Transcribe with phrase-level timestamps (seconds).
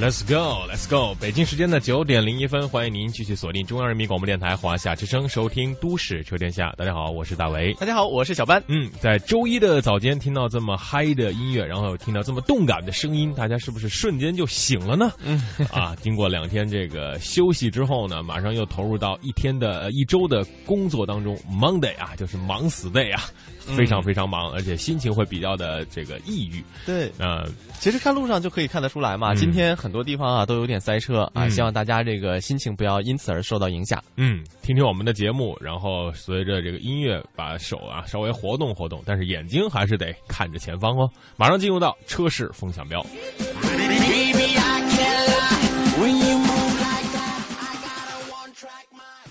[0.00, 1.14] Let's go, Let's go！
[1.20, 6.70] 北京时间的九点零一分，欢迎您继续锁定中央人民广播电台华夏之声，收听《都市车天下》。
[6.76, 7.74] 大家好，我是大为。
[7.74, 8.62] 大家好，我是小班。
[8.68, 15.12] 嗯，在周一的早间听到这么嗨的音乐，然后又听到这么动感的声音，大家是不是瞬间就醒了呢？
[15.22, 15.38] 嗯，
[15.70, 23.24] 啊，经过两天这个休息之后呢，马上又投入到一天的、呃一周的工作当中，Monday 啊，就是忙死 day 啊，
[23.60, 26.64] 非常非常忙，而且心情会比较的这个抑郁。
[26.84, 27.46] 对，呃，
[27.78, 29.32] 其实看路上就可以看得出来嘛。
[29.32, 34.02] 嗯今天很多地方啊都有点塞车啊，嗯希望大家这个心情不要因此而受到影响。
[34.16, 41.08] 嗯，听听我们的节目，然后随着这个音乐，把手啊稍微活动活动，但是眼睛还是得看着前方哦。
[41.36, 43.00] 马上进入到车市风向标。
[43.02, 46.00] Baby, I can't lie.
[46.00, 49.30] When you move like that, I got a one track mind.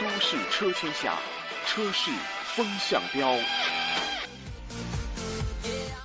[0.00, 1.14] 都市车天下，
[1.74, 2.08] 车市
[2.54, 3.34] 风向标。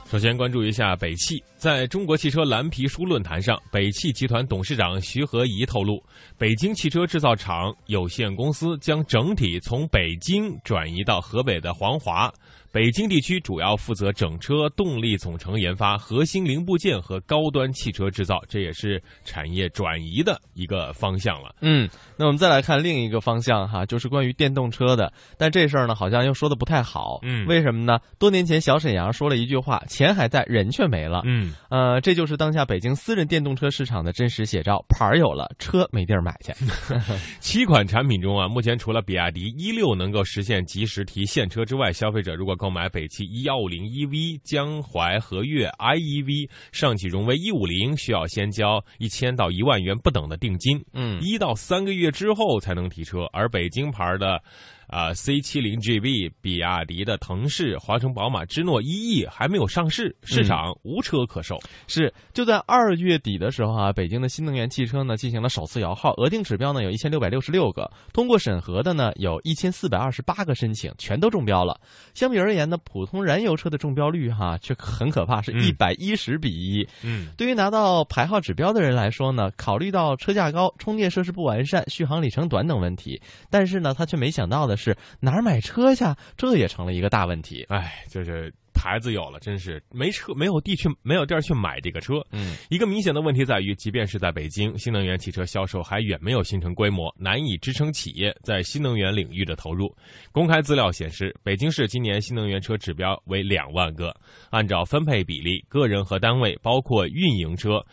[0.09, 6.03] 首先关注一下北汽，在中国汽车蓝皮书论坛上，北汽集团董事长徐和谊透露，
[6.39, 12.33] 北京汽车制造厂有限公司将整体从北京转移到河北的黄骅。
[12.71, 21.55] 北京地区主要负责整车动力总成研发、核心零部件和高端汽车制造，这也是产业转移的一个方向了。
[21.61, 25.11] 嗯，那我们再来看另一个方向哈，就是关于电动车的。
[25.37, 27.19] 但这事儿呢，好像又说的不太好。
[27.23, 27.97] 嗯为什么呢？
[28.19, 34.85] 多年前小沈阳说了一句话：“钱还在，人却没了。”嗯，呃，这就是当下北京私人电动车市场的真实写照。
[34.87, 36.53] 牌儿有了，车没地儿买去。
[37.41, 53.21] 七款产品中啊，目前除了比亚迪一六能够实现及时提现车之外，消费者如果购买北汽一幺五零 EV、江淮和悦 iEV、上汽荣威一五零，需要先交一千到一万元不等的定金，嗯一到三个月之后才能提车。
[53.31, 54.43] 而北京牌的。
[54.89, 61.59] 啊，C 七零 GB、比亚迪的腾势、华晨宝马之诺一 E 还没有上市，市场无车可售。
[61.87, 71.79] 是，就在二月底的时候啊，北京的新能源汽车呢进行了首次摇号，额定指标呢有一千六百六十六个，通过审核的呢有一千四百二十八个申请，全都中标了。
[72.15, 83.21] 相比而言呢，普通燃油车的中标率哈、却很可怕，是嗯一百一十比一、嗯对于拿到牌号指标的人来说呢，考虑到车价高、充电设施不完善、续航里程短等问题，
[83.51, 86.03] 但是呢，他却没想到的是哪儿买车去，
[86.37, 87.65] 这也成了一个大问题。
[87.69, 92.25] 哎，就是牌子有了，真是没车没有地去没有地儿去买这个车。
[92.31, 99.93] 嗯，一个明显的问题在于，即便是在北京，新能源汽车销售还远没有形成规模，难以支撑企业在新能源领域的投入。
[100.31, 104.15] 公开资料显示，北京市今年新能源车指标为两万个，
[104.49, 107.85] 按照分配比例，个人和单位包括运营车。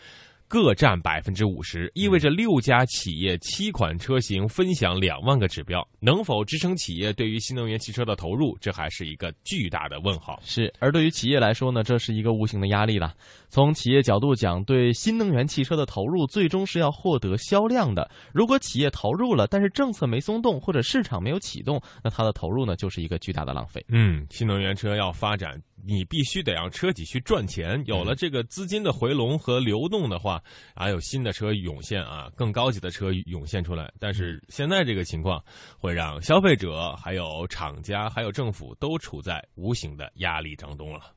[0.49, 10.41] 各占百分之五十，意味着六家企业七款车型分享两万个指标，能否支撑企业对于新能源汽车的投入，这还是一个巨大的问号。
[10.45, 13.15] 是，而对于企业来说呢，这是一个无形的压力了。
[13.49, 18.09] 从企业角度讲，对新能源汽车的投入最终是要获得销量的。
[18.33, 23.85] 如果企业投入了，但是政策没松动或者市场没有启动，那它的投入呢就是一个巨大的浪费。
[23.89, 27.83] 嗯，新能源车要发展，你必须得让车企去赚钱。
[27.87, 30.43] 有了这个资金的回笼和流动的话，
[30.75, 33.93] 还有新的车涌现啊，更高级的车涌现出来。
[34.01, 35.43] 但是现在这个情况，
[35.79, 41.13] 会让消费者、还有厂家、还有政府都处在无形的压力当中了。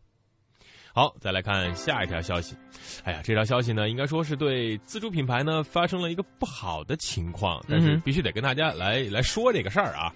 [0.91, 2.56] 好，再来看下一条消息。
[3.03, 10.14] 哎呀，这条消息呢，应该说是对自主品牌呢发生了一个不好的情况，但是必须得跟大家来来说这个事儿啊。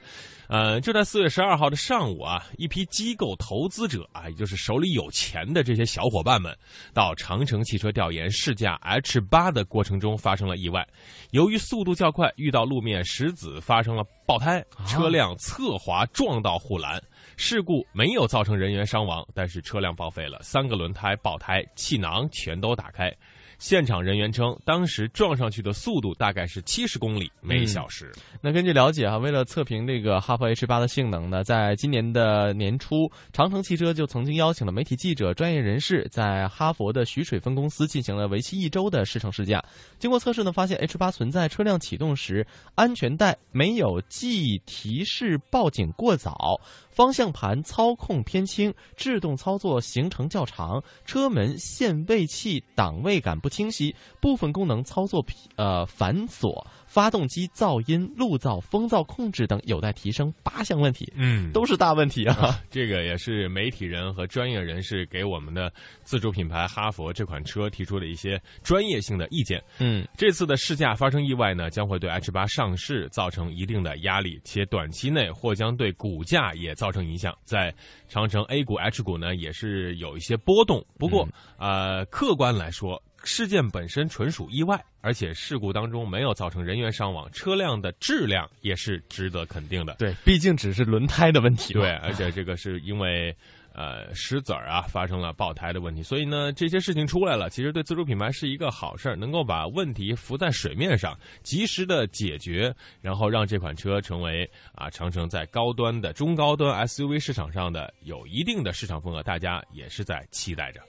[0.47, 6.55] 呃，就在四月十二号的上午啊，一批机构投资者啊，也就是手里有钱的这些小伙伴们，
[6.93, 10.87] 到长城汽车调研试驾 H 八的过程中发生了意外。
[11.31, 17.01] 由于速度较快，遇到路面石子发生了爆胎，车辆侧滑撞到护栏。
[17.35, 23.11] 事故没有造成人员伤亡，但是车辆报废了，三个轮胎爆胎，气囊全都打开。
[23.59, 28.11] 现场人员称，当时撞上去的速度大概是七十公里每小时。
[28.41, 39.63] 那根据了解啊，为了测评这个哈弗 H 八的性能呢，在今年的年初，长城汽车就曾经邀请了媒体记者、专业人士，在哈佛的徐水分公司进行了为期一周的试乘试驾。
[39.97, 42.45] 经过测试呢，发现 H 八存在车辆启动时
[42.75, 46.59] 安全带没有系提示报警过早。
[46.93, 55.25] 方向盘操控偏轻，制动操作行程较长，车门限位器档位感不清晰，部分功能操作
[55.55, 56.63] 呃繁琐，
[56.93, 62.61] 发动机噪音、路噪、风噪控制等有待提升八项问题，嗯都是大问题啊。
[62.69, 65.73] 这个也是媒体人和专业人士给我们的
[66.03, 69.59] 自主品牌哈佛这款车提出的一些专业性的意见。
[69.79, 77.35] 嗯，这次的试驾发生意外呢，将会对 H 八上市造成一定的压力，且短期内或将对股价也造成影响。
[77.43, 77.73] 在
[78.07, 80.85] 长城 A 股、H 股呢，也是有一些波动。
[80.99, 89.95] 不过，呃，客观来说，事件本身纯属意外，而且事故当中没有造成人员伤亡，车辆的质量也是值得肯定的。
[89.95, 91.73] 对，毕竟只是轮胎的问题。
[91.73, 93.35] 对，而且这个是因为
[93.73, 110.81] 呃石子儿啊发生了爆胎的问题，所以呢这些事情出来了，其实对自主品牌是一个好事儿，能够把问题浮在水面上，及时的解决，然后让这款车成为啊长城在高端的中高端 SUV 市场上的有一定的市场份额，大家也是在期待着。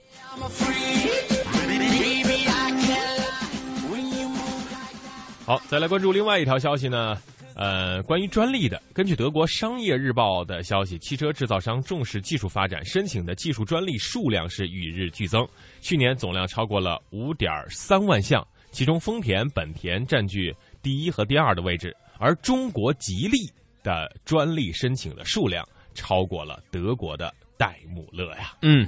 [5.45, 7.15] 好，再来关注另外一条消息呢。
[7.55, 15.47] 呃，关于专利的，根据德国商业日报的消息，汽车制造商重视技术发展，申请的技术专利数量是与日俱增。
[15.81, 20.51] 去年总量超过了五点三万项，其中丰田、本田占据
[20.81, 23.37] 第一和第二的位置，而中国吉利
[23.83, 25.63] 的专利申请的数量
[25.93, 28.57] 超过了德国的戴姆勒呀。
[28.63, 28.85] 嗯，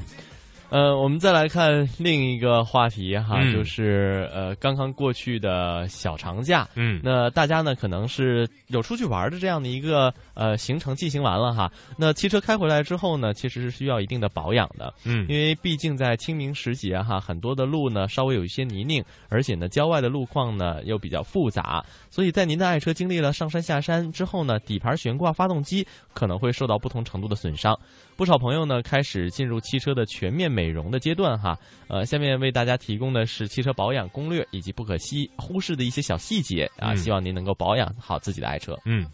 [0.69, 6.67] 呃，我们再来看另一个话题哈，嗯就是呃刚刚过去的小长假。
[6.75, 11.69] 嗯那大家呢可能是有出去玩的这样的一个呃行程进行完了哈。
[11.97, 27.77] 那汽车开回来之后呢，其实是需要一定的保养的，嗯因为毕竟在清明时节哈，很多的路呢稍微有一些泥泞，而且呢郊外的路况呢又比较复杂，所以在您的爱车经历了上山下山之后呢，底盘悬挂发动机可能会受到不同程度的损伤。
[28.15, 31.57] 不少朋友呢开始进入汽车的全面美容的阶段哈。
[31.87, 38.77] 呃，下面为大家提供的是汽车保养攻略以及不可惜忽视的一些小细节啊，嗯希望您能够保养好自己的爱车。
[38.85, 39.05] 嗯。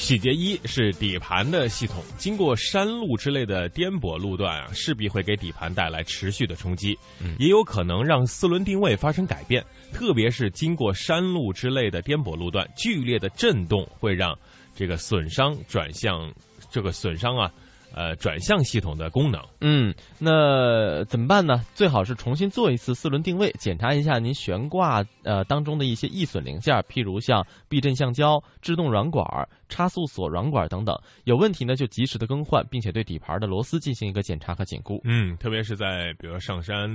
[0.00, 6.98] 细节一是底盘的系统，经过山路之类的颠簸路段啊，势必会给底盘带来持续的冲击，
[7.38, 9.62] 也有可能让四轮定位发生改变。
[9.92, 14.36] 特别是经过山路之类的颠簸路段，剧烈的震动会让
[14.74, 16.32] 这个损伤转向
[16.70, 17.52] 这个损伤啊，
[17.94, 19.40] 呃，转向系统的功能。
[19.60, 21.64] 嗯，那怎么办呢？
[21.74, 29.24] 最好是重新做一次四轮定位，检查一下您悬挂呃当中的一些易损零件，譬如像避震橡胶、制动软管、
[29.68, 35.00] 差速锁软管等等，有问题呢就及时的更换，并且对底盘的螺丝进行一个检查和紧固。
[35.04, 36.88] 嗯，特别是在比如上山，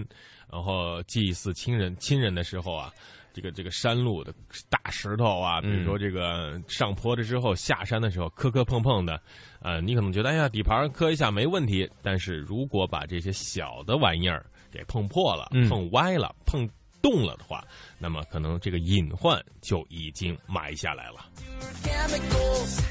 [0.51, 2.91] 然后祭祀亲人亲人的时候啊，
[3.35, 4.33] 这个这个山路的
[4.69, 9.21] 大石头啊，比如说这个上坡了之后下山的时候磕磕碰碰的，
[9.59, 15.67] 呃，你可能觉得哎呀底盘磕一下没问题，但是如果把这些小的玩意儿给碰破了、嗯。
[15.67, 16.69] 碰歪了、碰
[17.05, 17.63] 动了的话，
[17.99, 21.23] 那么可能这个隐患就已经埋下来了。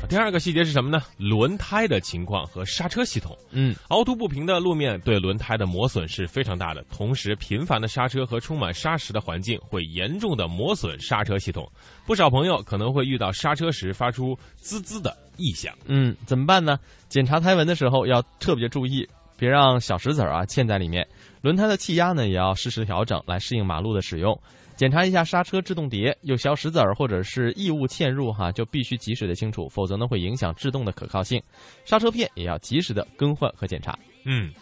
[0.08, 1.02] 第二个细节是什么呢？
[1.16, 3.36] 轮胎的情况和刹车系统。
[3.50, 11.68] 嗯，凹凸不平的路面对轮胎的磨损是非常大的，同时频繁的刹车和充满沙石的环境会严重的磨损刹车系统。
[12.06, 15.76] 不少朋友可能会遇到刹车时发出滋滋的异响。
[15.86, 16.78] 嗯，怎么办呢？
[17.08, 21.04] 检查胎纹的时候要特别注意，别让小石子儿啊嵌在里面。
[21.44, 24.34] 轮胎的气压呢也要适时调整，来适应马路的使用。
[24.76, 31.38] 检查一下刹车制动碟，有小石子儿或者是异物嵌入哈，就必须及时的清除，否则呢会影响制动的可靠性。
[31.84, 33.94] 刹车片也要及时的更换和检查。
[34.24, 34.54] 嗯，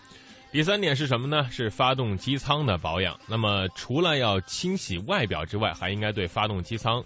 [0.50, 1.48] 第三点是什么呢？
[1.52, 3.16] 是发动机舱的保养。
[3.28, 7.00] 那么除了要清洗外表之外，还应该对发动机舱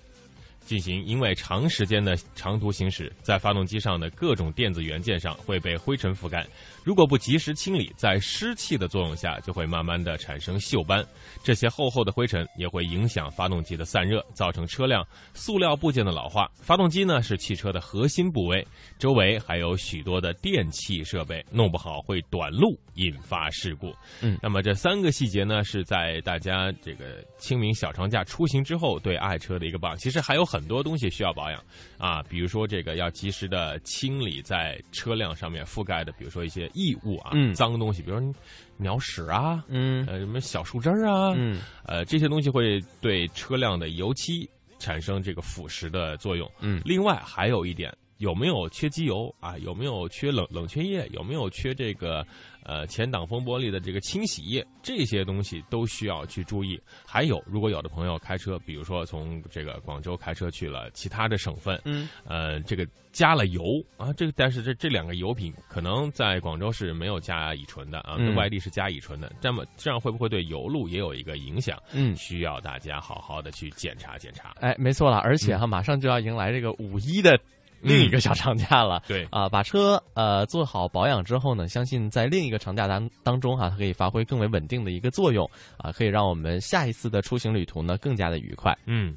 [0.67, 6.47] 进行，因为长时间的长途行驶，在发动机上的各种电子元件上会被灰尘覆盖。
[6.85, 11.05] 如果不及时清理，在湿气的作用下，就会慢慢的产生锈斑。
[11.43, 16.51] 这些厚厚的灰尘也会影响发动机的散热，造成车辆塑料部件的老化。
[16.61, 18.67] 发动机呢是汽车的核心部位，
[18.99, 23.95] 周围还有许多的电器设备，弄不好会短路，引发事故。
[24.21, 29.97] 嗯那么这三个细节呢，是在大家这个清明小长假出行之后对爱车的一个榜。
[29.97, 31.63] 其实还有很很多东西需要保养。
[31.99, 37.53] 啊，比如说这个要及时的清理在车辆上面覆盖的，比如说一些异物啊、嗯。
[37.55, 38.35] 脏东西，比如说
[38.79, 40.07] 鸟屎啊，嗯。
[40.07, 41.61] 呃，什么小树枝儿啊，嗯。
[41.85, 44.49] 呃，这些东西会对车辆的油漆
[44.79, 46.51] 产生这个腐蚀的作用。
[46.61, 46.81] 嗯。
[46.85, 49.57] 另外还有一点，有没有缺机油啊？
[49.59, 51.07] 有没有缺冷冷却液？
[51.13, 52.27] 有没有缺这个
[52.65, 54.67] 呃前挡风玻璃的这个清洗液？
[54.83, 56.81] 这些东西都需要去注意。
[57.07, 63.63] 还有，如果有的朋友开车，比如说从这个广州开车去了其他的省份，嗯呃，这个加了油
[63.97, 71.81] 啊，这个但是这这两个油品可能在广州是没有加乙醇的啊，嗯外地是加乙醇的，这么这样会不会对油路也有一个影响？
[71.93, 72.17] 嗯。
[72.17, 74.55] 需要大家好好的去检查检查。
[74.61, 77.39] 哎，没错了，而且哈，马上就要迎来这个五一的
[77.81, 79.03] 另一个小长假了。
[79.09, 88.77] 对，啊，把车呃做好保养之后呢，相信在另一个长假当当中哈、它可以发挥更为稳定的一个作用啊，可以让我们下一次的出行旅途呢更加的愉快。
[88.87, 89.17] 嗯。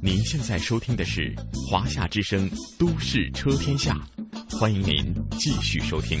[0.00, 1.34] 您现在收听的是
[1.68, 3.96] 华夏之声《都市车天下》，
[4.58, 6.20] 欢迎您继续收听。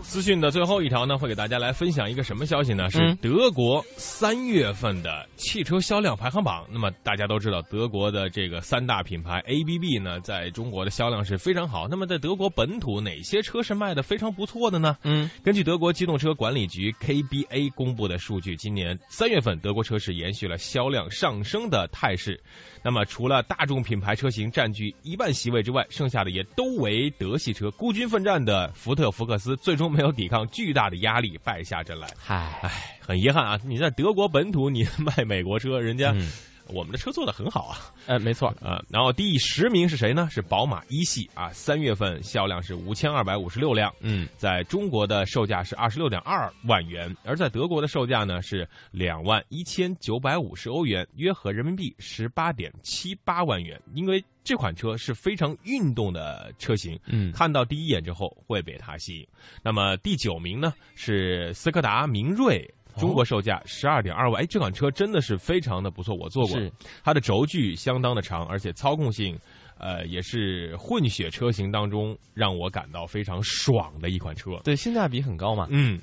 [0.11, 2.89] 资讯的最后一条呢，会给大家来分享一个什么消息呢？
[2.89, 6.67] 是嗯德国三月份的汽车销量排行榜。
[6.69, 11.87] 那么大家都知道，德国的这个三大品牌 ABB 呢，在中国的销量是非常好。
[11.89, 14.97] 那么在德国本土，哪些车是卖的非常不错的呢？
[15.03, 22.37] 嗯，根据德国机动车管理局 KBA 公布的数据，今年三月份德国车市延续了销量上升的态势。
[22.83, 27.69] 那么除了大众品牌车型占据一半席位之外，剩下的也都为德系车。
[27.71, 32.07] 孤军奋战的福特福克斯最终没有抵抗巨大的压力，败下阵来。
[32.17, 33.59] 嗨，唉，很遗憾啊！
[33.63, 36.31] 你在德国本土，你卖美国车，人家、嗯
[36.71, 37.77] 我们的车做的很好啊。
[38.07, 40.27] 呃，没错，啊，然后第十名是谁呢？
[40.31, 53.79] 是宝马一系啊，三月份销量是五千二百五十六辆，嗯，在中国的售价是二十六点二万元，而在德国的售价呢是两万一千九百五十欧元，约合人民币十八点七八万元。
[53.93, 59.27] 因为这款车是非常运动的车型，嗯看到第一眼之后会被它吸引。
[59.63, 62.69] 那么第九名呢是斯柯达明锐。
[62.97, 66.57] 中国售价十二点二万，哎，这款车真的是非常的不错，我坐过，
[67.03, 69.37] 它的轴距相当的长，而且操控性，
[69.77, 74.59] 呃，也是混血车型当中让我感到非常爽的一款车。
[74.63, 75.67] 对，性价比很高嘛。
[75.69, 75.99] 嗯，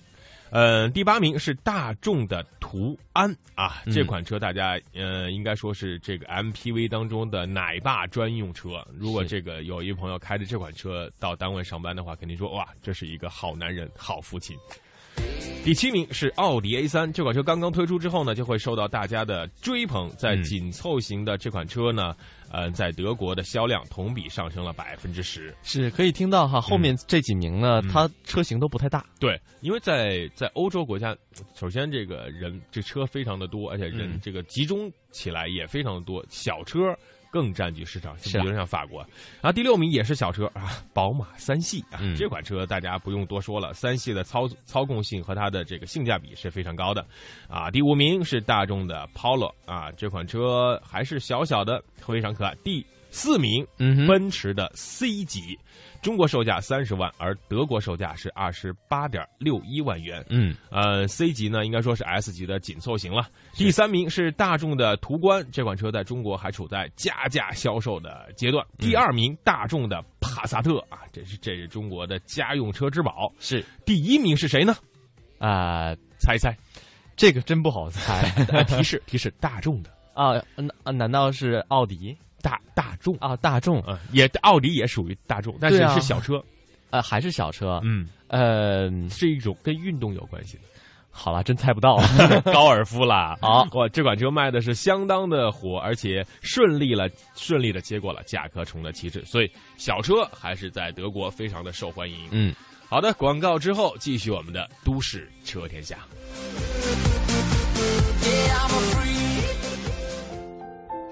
[0.50, 8.84] 呃，第八名是大众的途安啊，嗯这款车大家呃应该说是这个 MPV 当中的奶爸专用车。
[8.92, 14.56] 如果这个有一朋友开着这款车到单位上班的话，肯定说哇，这是一个好男人、好父亲。
[15.64, 20.08] 第七名是奥迪 A 三这款车刚刚推出之后呢，就会受到大家的追捧。
[20.16, 22.16] 在嗯紧凑型的这款车呢，
[22.50, 25.54] 呃，在德国的销量同比上升了百分之十。
[25.62, 29.04] 是可以听到哈，后面这几名呢，嗯它车型都不太大。
[29.20, 31.14] 对，因为在在欧洲国家，
[31.54, 36.78] 首先这个人这车非常的多，而且人嗯这个集中起来也非常的多，小车
[37.30, 39.00] 更占据市场，比如像法国。
[39.40, 47.06] 然后第六名也是小车啊，宝马三系啊，嗯这款车大家不用多说了，三系的操操控性和它的这个性价比是非常高的
[47.48, 47.70] 啊。
[47.70, 52.54] 第五名是大众的 Polo 啊，这款车还是小小的，非常可爱。
[52.64, 53.66] 第四名，
[54.06, 55.58] 奔驰的 C 级，
[56.02, 60.24] 中国售价三十万，而德国售价是二十八点六一万元。
[60.28, 63.28] 嗯，呃，C 级呢应该说是 S 级的紧凑型了。
[63.54, 68.64] 第三名是大众的途观，这款车在中国还处在加价销售的阶段。
[68.78, 73.32] 嗯第二名大众的帕萨特啊，这是这是中国的家用车之宝。
[73.38, 74.76] 是第一名是谁呢？
[75.38, 76.56] 啊、猜一猜，
[77.16, 80.34] 这个真不好猜呃 提示提示，大众的 啊。
[80.56, 83.36] 那啊难道是奥迪大大众啊？
[83.36, 86.42] 大众啊、也奥迪也属于大众，但是是小车，
[86.90, 87.80] 呃还是小车？
[87.84, 90.62] 嗯，呃，是一种跟运动有关系的。
[91.10, 91.96] 好了，真猜不到。
[92.52, 93.36] 高尔夫啦。
[93.42, 102.28] 好哇，这款车卖的是相当的火，而且顺利了，顺利的接过了甲壳虫的旗帜，所以小车还是在德国非常的受欢迎。
[102.30, 102.54] 嗯，
[102.88, 105.98] 好的，广告之后继续我们的都市车天下。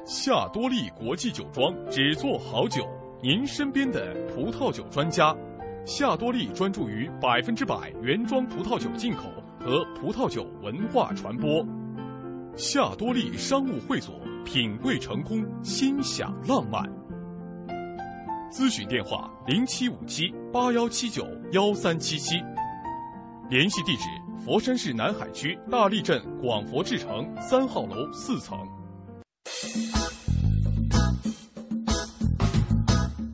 [0.07, 2.89] 夏多利国际酒庄只做好酒，
[3.21, 5.37] 您身边的葡萄酒专家。
[5.85, 9.25] 夏多利专注于百分之百原装葡萄酒进口
[9.59, 11.67] 和葡萄酒文化传播。
[12.55, 16.85] 夏多利商务会所，品贵成功，心享浪漫。
[18.49, 22.37] 咨询电话：零七五七八幺七九幺三七七。
[23.51, 24.05] 联系地址：
[24.39, 28.57] 佛山市南海区大沥镇广佛智城三号楼四层。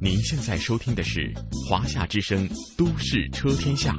[0.01, 1.33] 您现在收听的是
[1.69, 3.95] 华夏之声《都市车天下》，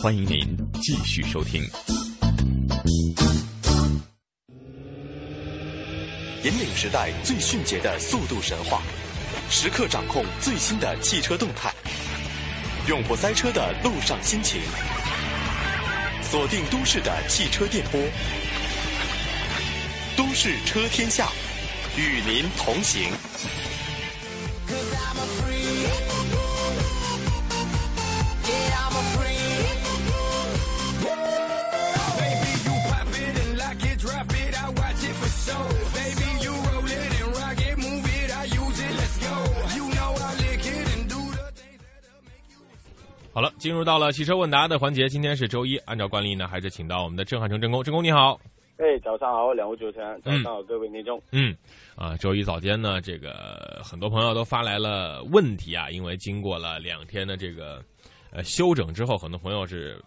[0.00, 1.62] 欢迎您继续收听。
[6.44, 8.82] 引领时代最迅捷的速度神话，
[9.50, 11.72] 时刻掌控最新的汽车动态，
[12.88, 14.60] 永不塞车的路上心情，
[16.22, 18.00] 锁定都市的汽车电波，
[20.16, 21.28] 都市车天下，
[21.96, 23.10] 与您同行。
[43.32, 45.10] 好了，进入到了汽车问答的环节。
[45.10, 47.84] 今天是周一，按照惯例呢，还是请到我们的震撼成郑工。
[47.84, 48.40] 郑工你好，
[48.78, 51.20] 哎，早上好，两位主持人，早上好，各位听众。
[51.32, 51.56] 嗯，
[51.94, 57.82] 啊，周一早间呢，这个很多朋友都发来了问题啊，因为经过了两天的这个
[58.30, 59.98] 呃休整之后，很多朋友是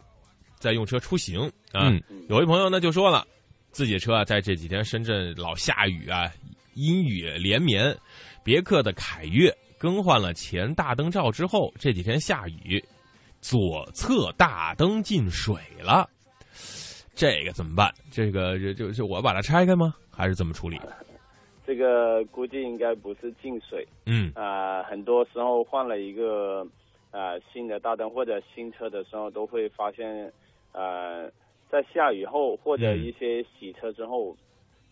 [0.59, 1.89] 在用车出行啊。
[1.89, 3.25] 嗯有位朋友呢就说了，
[3.71, 6.31] 自己的车啊，在这几天深圳老下雨啊，
[6.75, 7.97] 阴雨连绵，
[8.43, 12.83] 别克的凯越更换了前大灯罩之后，这几天下雨。
[13.41, 16.05] 左侧大灯进水了，
[17.19, 17.93] 这个怎么办？
[18.09, 19.93] 这个就就就我把它拆开吗？
[20.09, 20.79] 还是怎么处理？
[21.67, 26.65] 这个估计应该不是进水，嗯啊、很多时候换了一个
[27.11, 30.31] 呃新的大灯或者新车的时候，都会发现，
[30.71, 31.29] 呃，
[31.69, 34.33] 在下雨后或者嗯一些洗车之后，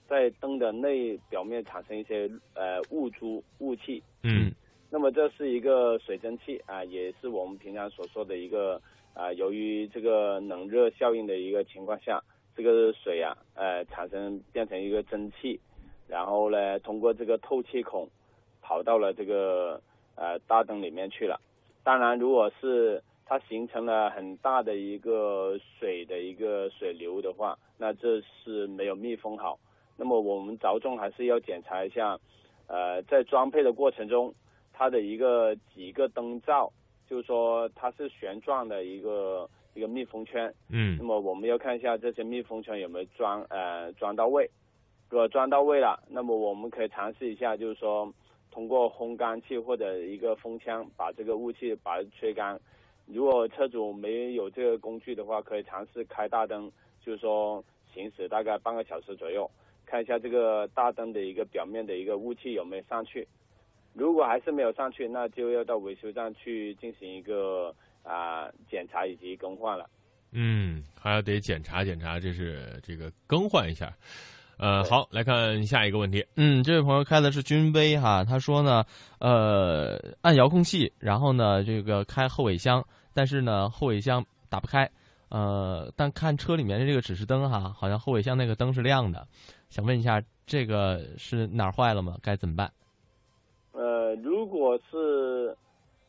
[0.09, 4.51] 在灯的内表面产生一些呃雾珠雾气，嗯
[4.89, 8.81] 那么这是一个水蒸气啊、也是我们平常所说的一个
[9.17, 12.23] 啊、由于这个冷热效应的一个情况下，
[12.55, 15.59] 这个水啊，呃，产生变成一个蒸汽，
[16.07, 18.07] 然后呢，通过这个透气孔
[18.61, 19.81] 跑到了这个
[20.15, 21.41] 呃大灯里面去了。
[21.83, 29.57] 当然，如果是它形成了很大的一个水的一个水流的话，那这是没有密封好。
[29.97, 32.19] 那么我们着重还是要检查一下，
[32.67, 34.31] 呃，在装配的过程中。
[34.79, 36.71] 它的一个几个灯罩，
[37.09, 40.53] 就是说它是旋转的一个一个密封圈。
[40.69, 44.49] 嗯那么我们要看一下这些密封圈有没有装呃装到位。
[45.09, 48.13] 如果装到位了，那么我们可以尝试一下，就是说
[48.51, 52.59] 通过烘干器或者一个风枪把这个雾气把它吹干。
[53.05, 56.69] 如果车主没有这个工具的话，可以尝试开大灯，
[57.01, 59.49] 就是说行驶大概半个小时左右，
[59.85, 63.25] 看一下这个大灯的一个表面的一个雾气有没有上去。
[63.97, 69.89] 如果还是没有上去，那就要到维修站去进行一个啊、检查以及更换了。
[70.31, 73.91] 嗯，还要得检查检查，这是这个更换一下。
[74.59, 76.25] 呃，好，来看下一个问题。
[76.35, 78.83] 嗯，这位朋友开的是君威哈，他说呢，
[79.19, 82.83] 呃，按遥控器，然后呢，这个开后尾箱，
[83.13, 84.89] 但是呢，后尾箱打不开，
[85.29, 89.27] 呃，但看车里面的这个指示灯哈，好像后尾箱那个灯是亮的，
[89.69, 92.17] 想问一下，这个是哪儿坏了吗？
[92.21, 92.71] 该怎么办？
[93.77, 95.55] 呃，如果是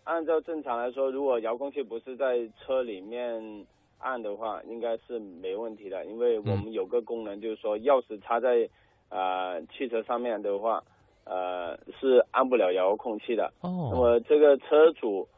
[0.04, 3.66] 按照正常来说，如果遥控器不是在车里面
[3.98, 8.66] 按的话，应该是没问题的，因为我们有个功能，就是说钥匙插在
[9.10, 10.82] 呃汽车上面的话，
[11.24, 13.52] 呃是按不了遥控器的。
[13.60, 15.28] 哦那哦，么这个车主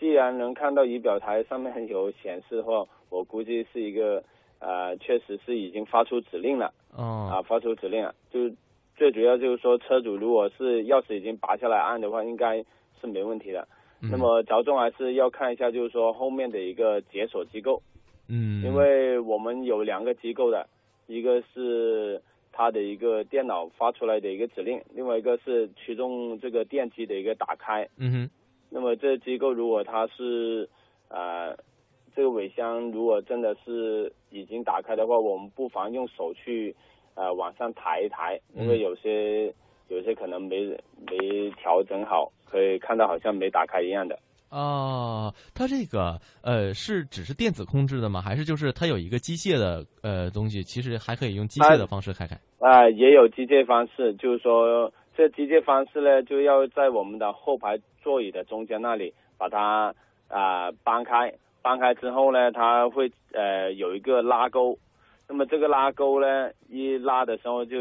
[0.00, 4.20] 既然能看到仪表台上面有显示的话，我估计是一个
[4.58, 6.74] 呃确实是已经发出指令了。
[6.96, 8.50] 哦啊，哦，发出指令了，就
[8.98, 12.58] 最主要就是说，车主如果是钥匙已经拔下来按的话，应该
[13.00, 13.66] 是没问题的。
[14.02, 17.80] 嗯那么着重还是要看一下，就是说后面的一个解锁机构，
[18.28, 20.68] 嗯，因为我们有两个机构的，
[21.06, 22.20] 一个是
[22.52, 27.88] 它的一个电脑发出来的一个指令，另外一个是驱动这个电机的一个打开。
[27.98, 28.30] 嗯哼，
[28.70, 30.68] 那么这机构如果它是
[31.08, 31.56] 呃
[32.14, 36.74] 这个尾箱如果真的是已经打开的话，我们不妨用手去
[37.18, 39.52] 呃往上抬一抬，嗯因为有些、
[39.88, 40.64] 有些可能没
[41.06, 44.18] 没调整好，可以看到好像没打开一样的。
[44.50, 48.22] 哦，它这个呃是只是电子控制的吗？
[48.22, 52.34] 还是就是它有一个机械的呃东西，其实还可以用机械的方式开开？
[52.58, 59.94] 啊、也有机械方式，就是说这机械方式呢，就要在我们的后排座椅的中间那里把它
[60.28, 64.78] 啊、搬开，搬开之后呢，它会呃有一个拉钩，
[65.28, 67.76] 那么这个拉钩呢，一拉的时候就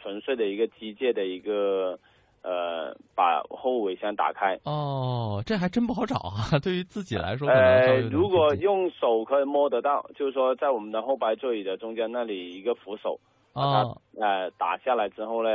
[0.00, 1.98] 纯粹的一个机械的一个
[2.42, 4.58] 呃把后尾箱打开。
[4.64, 6.58] 哦，这还真不好找啊！
[6.62, 13.20] 对于自己来说，呃，如果用手可以摸得到，就是说在我们的后排座椅的中间那里一个扶手，
[13.52, 15.50] 把它、哦呃打下来之后呢，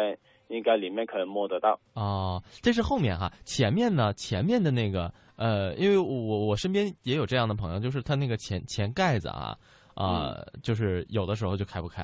[0.49, 1.79] 应该里面可能摸得到。
[1.95, 9.57] 哦，这是后面哈，前面呢，前面的那个呃，因为我我身边也有这样的朋友，就是他那个前前盖子啊
[9.95, 12.03] 啊、就是有的时候就开不开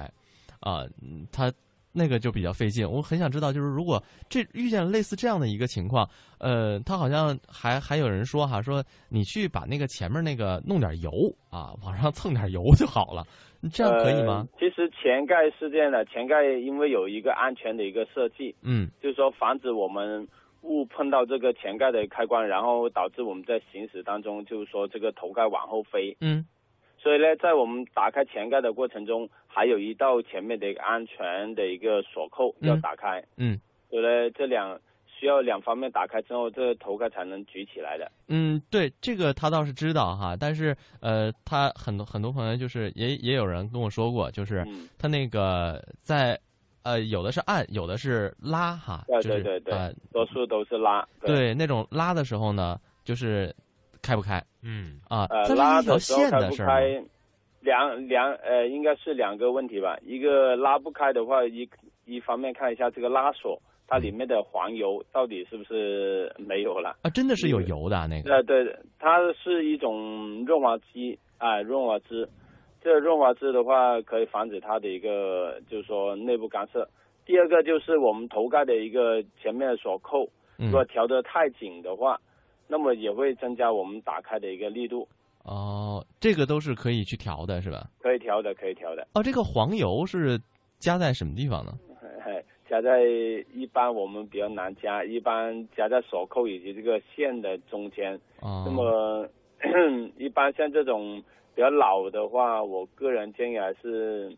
[0.59, 1.51] 啊、嗯他
[1.91, 2.87] 那个就比较费劲。
[2.87, 11.09] 我很想知道，就是如果这遇见类似这样的一个情况，呃，他好像还还有人说哈，说你去把那个前面那个弄点油
[11.49, 13.25] 啊，往上蹭点油就好了，
[13.73, 14.47] 这样可以吗？
[14.53, 14.59] 呃？
[14.59, 20.25] 其实前盖是这样的，前盖因为有一个安全的一个设计，嗯就是说防止我们
[20.61, 26.15] 误碰到这个前盖的开关，然后导致我们在行驶当中就是说这个头盖往后飞。
[26.21, 26.45] 嗯
[27.01, 33.23] 所以呢，在我们打开前盖的过程中，还有一道前面的一个安全的一个锁扣要打开。
[33.37, 33.59] 嗯
[33.89, 38.09] 所以呢，这两需要两方面打开之后，这个头盖才能举起来的。
[38.27, 46.39] 嗯，对，这个他倒是知道哈，但是呃，他很多很多朋友就是也也有人跟我说过，就是嗯他那个在
[46.83, 51.05] 呃有的是按，有的是拉哈，对就是对对对，呃多数都是拉。
[51.21, 53.53] 对那种拉的时候呢，就是
[54.09, 56.73] 开不开嗯啊，呃，拉是一条的时候开线的事儿吗。
[56.73, 57.03] 不开，
[57.61, 59.97] 两两呃，应该是两个问题吧。
[60.01, 61.69] 一个拉不开的话，一
[62.05, 66.97] 一方面看一下这个拉锁，它里面的黄油到底是不是没有了。
[67.03, 68.65] 啊，真的是有油的啊那个呃，对，
[68.97, 72.27] 它是一种润滑剂啊、润滑脂。
[72.81, 76.87] 这润滑脂的话，可以防止它的一个就是说内部干涉。
[77.25, 82.19] 第二个就是我们头盖的一个前面的锁扣，嗯如果调得太紧的话，
[82.69, 85.05] 那么也会增加我们打开的一个力度。
[85.43, 87.89] 哦，这个都是可以去调的是吧？
[87.99, 89.07] 可以调的，可以调的。
[89.15, 90.39] 哦，这个黄油是
[90.77, 91.71] 加在什么地方呢？
[92.23, 93.01] 嘿加在
[93.53, 98.13] 一般我们比较难加，一般加在锁扣以及这个线的中间。
[98.41, 99.27] 哦，那么
[100.17, 101.23] 一般像这种
[101.55, 104.31] 比较老的话，我个人建议还是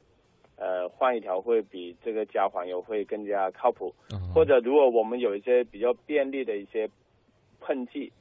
[0.56, 3.94] 呃换一条会比这个加黄油会更加靠谱。
[4.12, 6.90] 哦或者如果我们有一些比较便利的一些
[7.62, 8.12] 喷剂，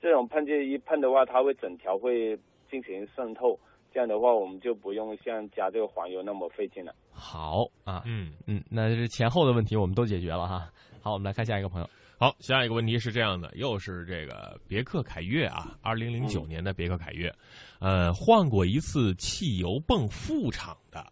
[0.00, 2.36] 这种喷剂一喷的话，它会整条会
[2.70, 3.58] 进行渗透，
[3.92, 6.94] 这样的话我们就不用像加这个黄油那么费劲了。
[7.10, 8.32] 好啊，嗯。
[8.46, 10.68] 嗯，那这前后的问题我们都解决了哈。
[11.00, 11.88] 好，我们来看下一个朋友。
[12.18, 17.30] 好，下一个问题是这样的，又是这个别克凯越啊，二零零九年的别克凯越，
[17.78, 21.04] 呃，换过一次汽油泵副厂的，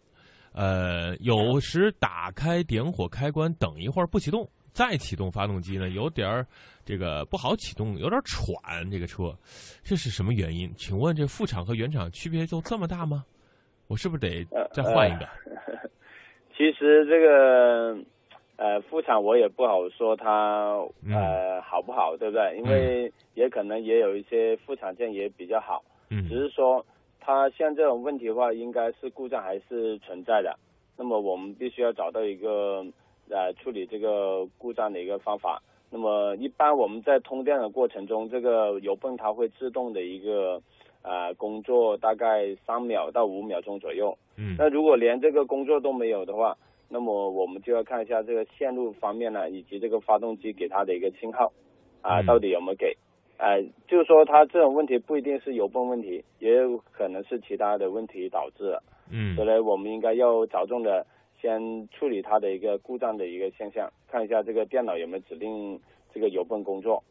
[0.51, 6.45] 呃，有时打开点火开关，等一会儿不启动，再启动发动机呢，有点儿
[6.83, 8.91] 这个不好启动，有点喘。
[8.91, 9.33] 这个车，
[9.81, 10.69] 这是什么原因？
[10.75, 13.23] 请问这副厂和原厂区别就这么大吗？
[13.87, 15.25] 我是不是得再换一个？
[16.57, 17.97] 其实这个
[18.57, 20.75] 呃副厂我也不好说它
[21.09, 22.57] 呃、好不好，对不对？
[22.57, 26.85] 因为也可能也有一些副厂件也比较好，嗯只是说
[27.21, 30.53] 它像这种问题的话，应该是故障还是存在的。
[30.97, 32.85] 那么我们必须要找到一个
[33.29, 35.61] 呃处理这个故障的一个方法。
[35.91, 40.61] 那么一般我们在通电的过程中，这个油泵它会自动的一个
[41.03, 44.17] 呃工作大概三秒到五秒钟左右。
[44.37, 46.57] 嗯那如果连这个工作都没有的话，
[46.89, 51.51] 那么我们就要看一下这个线路方面呢，以及这个发动机给它的一个信号，
[52.01, 52.95] 啊、嗯到底有没有给？
[53.37, 58.83] 呃，就是说它这种问题不一定是油泵问题，也有可能是其他的问题导致的。
[59.11, 61.05] 嗯所以呢，我们应该要着重的
[61.45, 65.79] 先处理它的一个故障的一个现象，看一下这个电脑有没有指令
[66.11, 67.03] 这个油泵工作。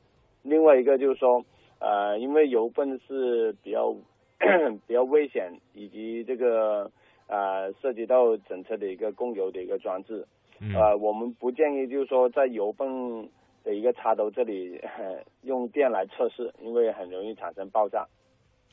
[0.42, 1.44] 另外一个就是说，
[1.78, 3.94] 呃，因为油泵是比较
[4.88, 6.90] 比较危险，以及这个
[7.28, 10.26] 呃涉及到整车的一个供油的一个装置，
[10.60, 13.28] 嗯呃，我们不建议就是说在油泵
[13.62, 18.04] 的一个插头这里、呃用电来测试，因为很容易产生爆炸。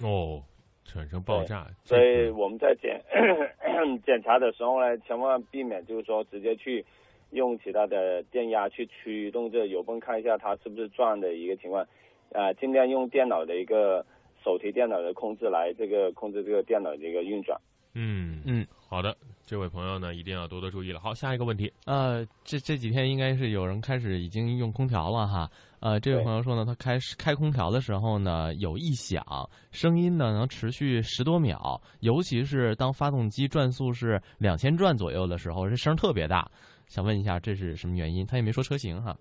[0.01, 0.41] 哦，
[0.83, 3.01] 产生爆炸，所以我们在检
[4.05, 6.85] 检查的时候呢，千万避免就是说直接去
[7.31, 11.85] 用其他的电压去驱动这油泵，看一下它是不是转的一个情况，
[12.33, 14.05] 啊、尽量用电脑的一个
[14.43, 17.59] 手提电脑的控制来这个控制这个电脑的一个运转。
[17.93, 19.15] 嗯嗯，好的，
[19.45, 20.99] 这位朋友呢一定要多多注意了。
[20.99, 25.49] 好，下一个问题，呃，这这几天应该是有人开始已经用空调了哈。
[25.81, 29.23] 呃，这位朋友说呢，他开开空调的时候呢，有异响，
[29.71, 36.47] 声音呢能持续十多秒，尤其是当发动机转速是两千转左右的时候，这声特别大。
[36.85, 38.23] 想问一下，这是什么原因？
[38.27, 39.15] 他也没说车型哈。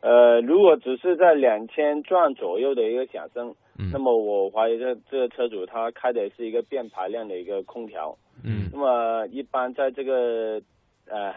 [0.00, 8.16] 呃，如果只是在两千转左右的一个响声，嗯那么我怀疑这这个车主他开的是一个变排量的一个空调。
[8.44, 10.60] 嗯那么一般在这个
[11.06, 11.34] 呃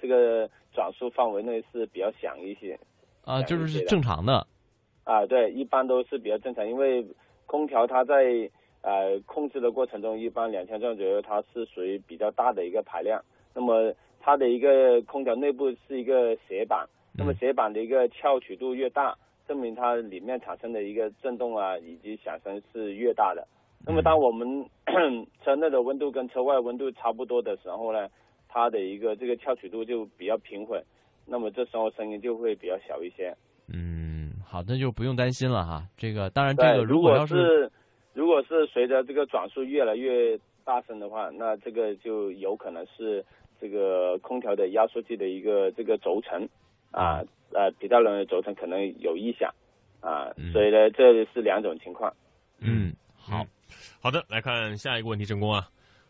[0.00, 2.78] 这个转速范围内是比较响一些
[3.24, 4.46] 啊，就是是正常的。
[5.04, 7.04] 啊，对，一般都是比较正常，因为
[7.46, 8.48] 空调它在
[8.82, 13.20] 呃控制的过程中，一般两千转左右，它是属于比较大的一个排量。
[13.54, 19.16] 那么它的一个空调内部是一个斜板，那么嗯斜板的一个翘曲度越大，
[19.48, 23.46] 证明它里面产生的一个震动啊以及响声是越大的。
[23.84, 24.64] 那么当我们
[25.42, 28.08] 车内的温度跟车外温度差不多的时候呢，
[28.48, 30.80] 它的一个这个翘曲度就比较平稳，
[31.30, 33.32] 那么这时候声音就会比较小一些。
[33.72, 35.86] 嗯，好，那就不用担心了哈。
[35.96, 37.70] 这个当然，这，个如果要是
[38.12, 43.24] 如果是随着这个转速越来越大声的话，那这个就有可能是
[43.60, 46.48] 这个空调的压缩机的一个这个轴承
[46.90, 49.48] 啊呃皮带轮的轴承可能有异响
[50.00, 52.12] 啊，嗯所以呢这是两种情况。
[52.58, 53.46] 嗯好嗯，
[54.02, 55.68] 好的，来看下一个问题，郑工啊，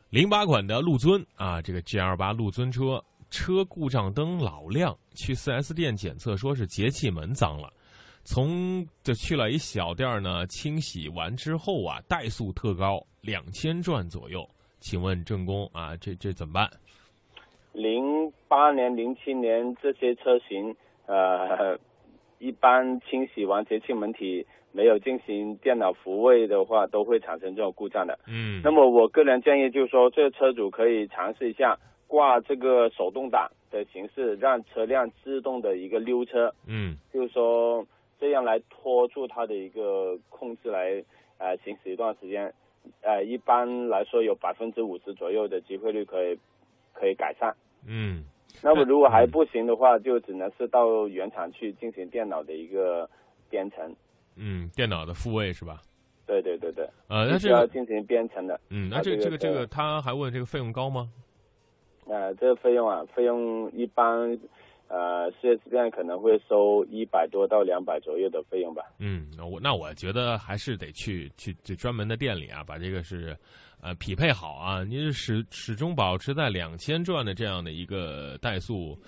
[0.08, 7.72] 零八款的陆尊啊，这个 G L 八陆尊车车故障灯老亮，去 4S 店检测说是节气门脏了，
[8.24, 14.46] 从就去了一小店儿呢，清洗完之后啊，怠速特高，两千转左右，
[14.80, 16.68] 请问郑工啊，这这怎么办？
[17.72, 20.74] 零八年、零七年这些车型，
[21.06, 21.78] 呃，
[22.40, 28.18] 一般清洗完节气门体没有进行电脑复位的话，都会产生这种故障的。
[28.26, 31.78] 嗯那么我个人建议就是说，这个车主可以尝试一下
[32.10, 37.86] 挂这个手动挡的形式，让车辆自动的一个溜车，嗯就是说
[38.18, 41.02] 这样来拖住它的一个控制来
[41.38, 42.52] 呃行驶一段时间，
[43.02, 46.36] 呃一般来说有百分之五十左右的机会率可以
[46.92, 47.54] 可以改善。
[47.86, 48.24] 嗯
[48.60, 53.08] 那么如果还不行的话，就只能是到原厂去进行电脑的一个
[53.48, 53.94] 编程。
[54.34, 55.80] 嗯，电脑的复位是吧？
[56.26, 58.60] 对对对对，呃，那必须这个要进行编程的。
[58.68, 61.08] 嗯，那啊这个这个这个，他还问这个费用高吗？
[62.10, 64.36] 呃，这个费用啊，费用一般，
[64.88, 68.82] 呃，四 S 店可能会收一百多到两百左右的费用吧。
[68.98, 73.36] 嗯，那我那我觉得还是得去去去专门的店里啊，把这个是
[73.80, 74.82] 呃匹配好啊。
[74.82, 78.98] 你是始始终保持在两千转的这样的一个怠速，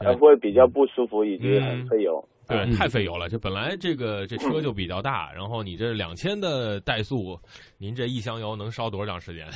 [0.00, 2.28] 这呃，会比较不舒服，以及嗯很费油。
[2.48, 3.28] 对嗯太费油了。
[3.28, 7.38] 这本来这个这车就比较大， 然后你这两千的怠速，
[7.76, 9.46] 您这一箱油能烧多长时间？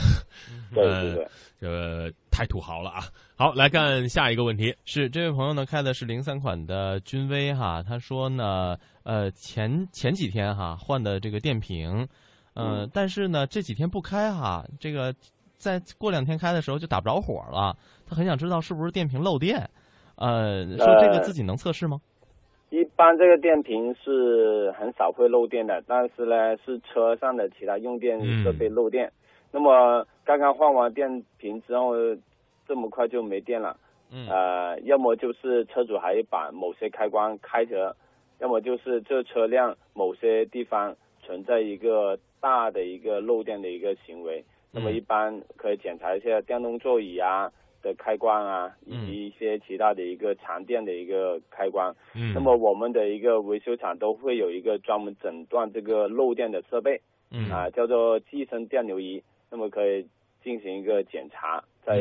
[0.75, 1.29] 对呃对对，
[1.61, 3.03] 这个太土豪了啊！
[3.37, 4.75] 好，来看下一个问题。
[4.85, 12.07] 是这位朋友呢开的是零三款的君威哈，他说呢，呃前前几天哈换的这个电瓶，
[12.55, 15.15] 呃，嗯但是呢这几天不开哈，这个
[15.57, 17.77] 在过两天开的时候就打不着火了，
[18.07, 19.69] 他很想知道是不是电瓶漏电，
[20.17, 21.99] 呃，说这个呃自己能测试吗？
[22.73, 29.13] 一般这个电瓶是很少会漏电的，但是呢，是车上的其他用电设备漏电。
[29.51, 31.93] 那么刚刚换完电瓶之后，
[32.67, 33.77] 这么快就没电了。
[34.11, 37.95] 嗯呃，要么就是车主还把某些开关开着，
[38.39, 44.43] 要么就是这车辆某些地方存在一个大的一个漏电的一个行为。
[44.71, 51.95] 那么嗯一般可以检查一下电动座椅啊的开关啊，以嗯及一些其他的一个常电的一个开关。
[52.15, 57.51] 嗯，那么我们的一个维修厂都会有一个专门诊断这个漏电的设备嗯。
[57.51, 60.07] 啊，叫做寄生电流仪，那么可以
[60.43, 61.95] 进行一个检查再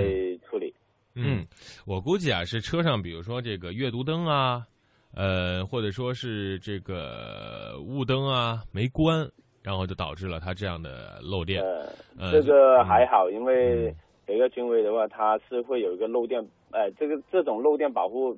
[0.47, 0.73] 处理。
[1.15, 1.45] 嗯，
[1.85, 4.65] 我估计啊，是车上比如说这个阅读灯啊，
[5.13, 9.29] 呃，或者说是这个雾灯啊没关，
[9.61, 11.61] 然后就导致了它这样的漏电。
[11.61, 12.85] 呃，呃这个嗯。
[12.85, 13.93] 还好，因为
[14.25, 18.37] 嗯北个君威的话，它是会有一个漏电，呃，这个这种漏电保护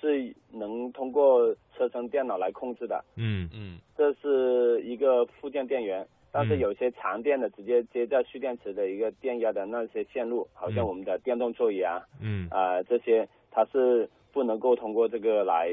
[0.00, 3.48] 是能通过车身电脑来控制的，嗯。
[3.52, 3.78] 嗯。
[3.96, 6.06] 这是一个附件电源。
[6.32, 6.58] 但是嗯。
[6.58, 10.88] 有些长电的直接接在蓄电池的一个电压的那些线路，好像嗯。
[10.88, 12.48] 我们的电动座椅啊，嗯。
[12.50, 15.68] 啊、这些它是不能够通过这个来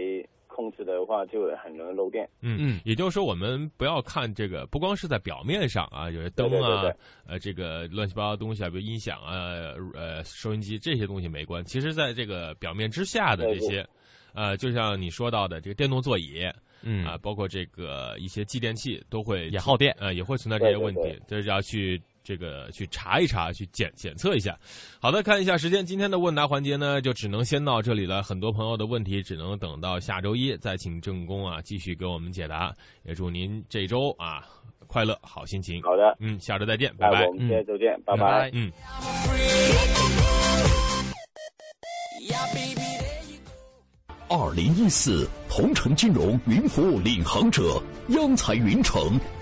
[0.53, 2.29] 控制的话，就很容易漏电。
[2.41, 2.81] 嗯嗯。
[2.83, 6.91] 也就是说，我们不要看这个，不光是在表面上啊，有些灯啊，对对对。
[6.91, 6.95] 对
[7.27, 11.63] 呃，这个乱七八糟的东西啊，比如音响啊，呃，收音机这些东西没关。
[11.63, 13.69] 其实，在这个表面之下的这对。
[13.69, 13.87] 些，
[14.33, 16.43] 呃，就像你说到的这个电动座椅
[16.83, 17.05] 嗯。
[17.05, 19.95] 啊，包括这个一些继电器都会也耗电。
[19.99, 24.57] 呃，也会存在这些问对对题，这是要去这个去查一查，去检检测一下。
[24.99, 28.21] 好的，看一下时间，今天的问答环节呢，就只能先到这里了。
[28.21, 32.73] 很多朋友的问题只能等到下周一再请郑工啊继续给我们解答。
[33.03, 34.47] 也祝您这周啊
[34.87, 35.81] 快乐好心情。
[35.81, 37.33] 好的，嗯，下周再见，拜拜我。
[37.33, 38.51] 们下周见，拜拜拜。
[38.53, 38.71] 嗯。
[44.29, 49.19] 二零一四同城金融云服务领航者央财云城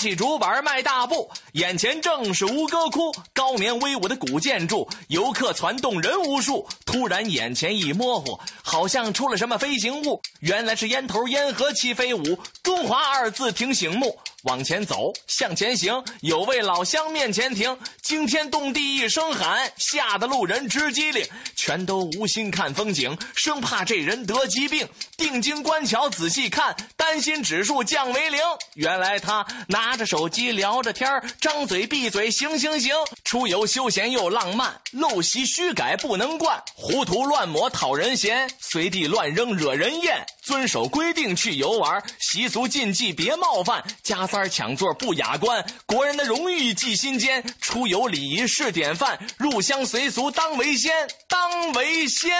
[0.00, 6.66] 起竹板迈大步，眼前正是吴哥窟，高棉威武的古建筑，游客攒动人无数。
[6.86, 14.18] 突然眼前一模糊，好像出了什么飞行物，原来是烟头烟盒齐飞舞，中华二字挺醒目。
[14.44, 21.22] 往前走，向前行，有位老乡面前停，惊天动地一声喊，吓得路人直机灵，
[21.54, 24.88] 全都无心看风景，生怕这人得疾病。
[25.18, 28.40] 定睛观瞧，仔细看，担心指数降为零。
[28.76, 32.94] 原来他拿拿着手机聊着天张嘴闭嘴行行行。
[33.24, 40.24] 出游休闲又浪漫，陋习虚改不能惯，糊涂乱抹讨人嫌，随地乱扔惹人厌。
[40.42, 45.66] 遵守规定去游玩，习俗禁忌别冒犯，加塞抢座不雅观。
[45.86, 50.92] 国人的荣誉记心间，出游礼仪是典范，入乡随俗当为先，
[51.28, 52.30] 当为先。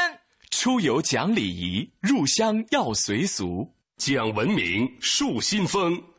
[0.52, 6.00] 出游讲礼仪，入乡要随俗，讲文明树新风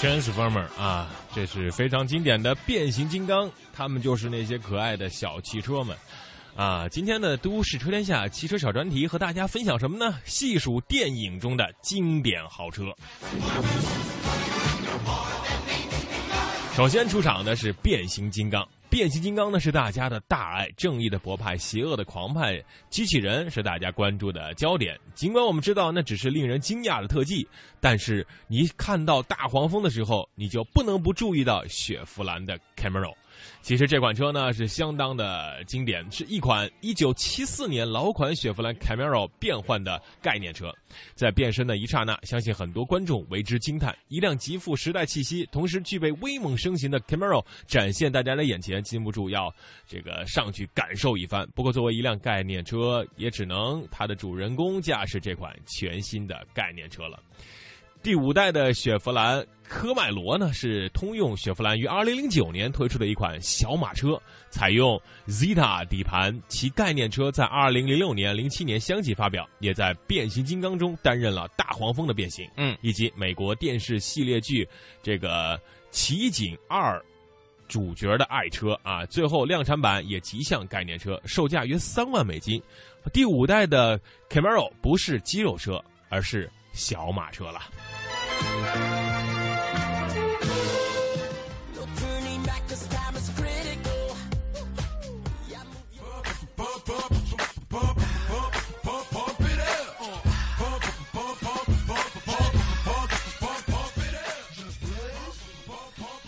[0.00, 5.94] Transformer 啊，这是非常经典的变形金刚，他们就是那些可爱的小汽车们
[6.56, 6.88] 啊。
[6.88, 10.18] 今天的都市车天下汽车小专题和大家分享什么呢？
[10.24, 12.84] 细数电影中的经典豪车。
[16.74, 18.66] 首先出场的是变形金刚。
[18.90, 24.98] 变形金刚呢是大家的大爱，正义的博派，邪恶的狂派，机器人是大家关注的焦点。
[25.14, 27.46] 尽管我们知道那只是令人惊讶的特技，
[27.80, 33.14] 但是你看到大黄蜂的时候，你就不能不注意到雪佛兰的 Camaro。
[33.62, 40.74] 其实这款车呢是相当的经典，是一款1974年老款雪佛兰 Camaro 变换的概念车。
[41.14, 43.96] 在变身的一刹那，相信很多观众为之惊叹。
[44.08, 49.54] 一辆极富时代气息，同时具备威猛身形的 Camaro 展现大家的眼前，禁不住要
[49.86, 51.48] 这个上去感受一番。
[51.54, 57.22] 不过作为一辆概念车，也只能它的主人公驾驶这款全新的概念车了。
[58.02, 66.34] 第五代的雪佛兰科迈罗呢，是通用雪佛兰于二零零九年推出的一款小马车，采用 Zeta 底盘。
[66.48, 74.66] 其概念车在二零零六年、零七年相继发表，也在变形金刚中担任了大黄蜂的变形，嗯，以及美国电视系列剧
[75.02, 76.98] 这个奇景二
[77.68, 79.04] 主角的爱车啊。
[79.06, 82.60] 最后量产版也极像概念车，售价约三万美金。
[83.12, 86.50] 第五代的 Camaro 不是肌肉车，而是。
[86.72, 87.60] 小马车了。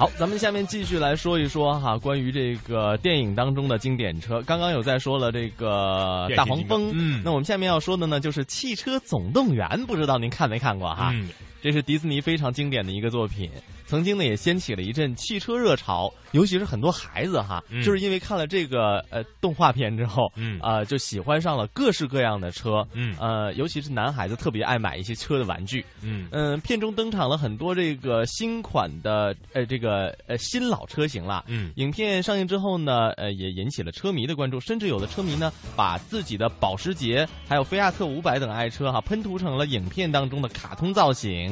[0.02, 4.42] 好，咱们下面继续来说一说哈，关于这个电影当中的经典车。
[4.42, 11.10] 刚刚有在说了这个大黄蜂，嗯，那我们下面要说的呢就是《汽车总动员》，不知道您看没看过哈？
[11.14, 11.28] 嗯，
[11.62, 13.48] 这是迪士尼非常经典的一个作品，
[13.86, 41.51] 曾经呢也掀起了一阵汽车热潮，尤其是很多孩子哈，嗯就是因为看了这个呃动画片之后，嗯啊、就喜欢上了各式各样的车，嗯呃，尤其是男孩子特别爱买一些车的玩具，嗯嗯、片中登场了很多这个新款的呃这个呃新老车型啦，嗯影片上映之后呢，呃，也引起了车迷的关注，甚至有的车迷呢，把自己的保时捷还有菲亚特五百等爱车哈、喷涂成了影片当中的卡通造型。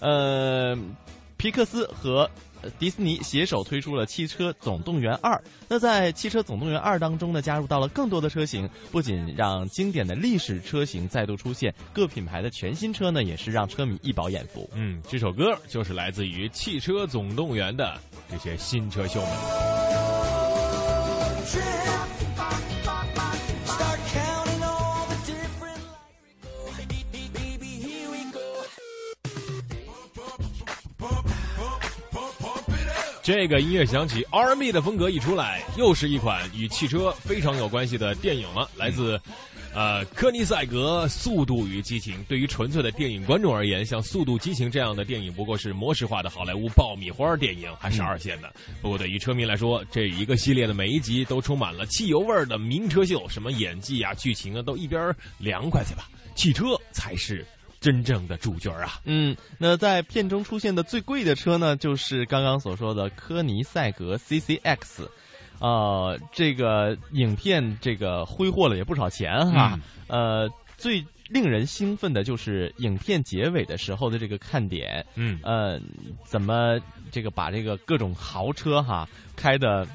[0.00, 0.76] 呃，
[1.36, 2.28] 皮克斯和
[2.78, 5.32] 迪士尼携手推出了《汽车总动员二》。
[5.68, 14.68] 那在《汽车总动员二》当中呢，加入到了更多的车型，不仅让经典的历史车型再度出现，各品牌的全新车呢，也是让车迷一饱眼福。
[14.74, 17.96] 嗯，这首歌就是来自于《汽车总动员》的
[18.28, 20.37] 这些新车秀们。
[33.28, 39.20] 这个音乐响起，R&B 的风格一出来，又是一款与汽车非常有关系的电影了，来自。
[39.74, 48.50] 呃，科尼塞格《速度与激情》对于纯粹的电影观众而言，像《速度激情》这样的电影不过是模式化的好莱坞爆米花电影，还是二线的。
[48.80, 56.08] 不过对于车迷来说，这一个系列的每一集都充满了汽油味儿的名车秀，什么演技啊、剧情啊，都一边凉快去吧。
[56.34, 57.44] 汽车才是
[57.80, 59.00] 真正的主角啊！
[59.04, 65.08] 嗯，那在片中出现的最贵的车呢，就是刚刚所说的科尼赛格 CCX。
[65.60, 69.78] 呃，这个影片这个挥霍了也不少钱哈。
[70.06, 75.04] 呃，最令人兴奋的就是影片结尾的时候的这个看点。
[75.14, 75.80] 嗯，呃，
[76.24, 76.78] 怎么
[77.10, 79.86] 这个把这个各种豪车哈开的。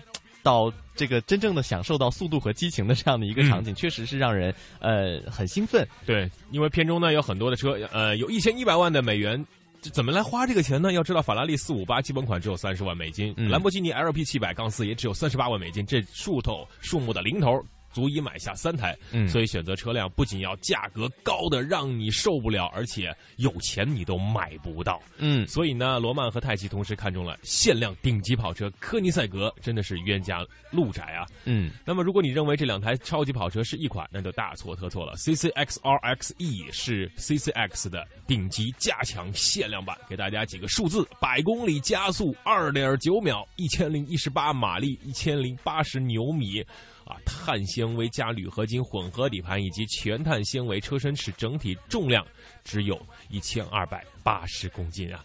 [0.44, 5.88] 到这个真正的享受到速度和激情的这样的一个场景，确实是让人呃很兴奋。
[6.06, 9.44] 对，因为片中呢有很多的车，呃，有一千一百万的美元，
[9.82, 10.94] 这怎么来花这个钱呢？
[10.94, 17.64] 要知道，法拉利四五八基本款只有三十万美金，嗯兰博基尼 LP 七百杠四也只有三十八万美金，这数头数目的零头。
[17.94, 25.02] 足以买下三台，嗯所以选择车辆不仅要价格高的让你受不了，而且有钱你都买不到。
[25.18, 31.26] 嗯，所以呢，罗曼和泰奇同时看中了限量顶级跑车科尼赛格，真的是冤家路窄啊。
[31.46, 35.16] 嗯，那么如果你认为这两台超级跑车是一款，那就大错特错了。
[35.18, 46.66] CCX RXE E 是 CCX 的顶级加强限量版，给大家几个数字：百公里加速二点九秒，一千零一十八马力，一千零八十牛米。
[47.06, 52.26] 啊，碳纤维加铝合金混合底盘以及全碳纤维车身是整体重量
[52.64, 53.00] 只有
[53.30, 55.24] 一千二百八十公斤啊！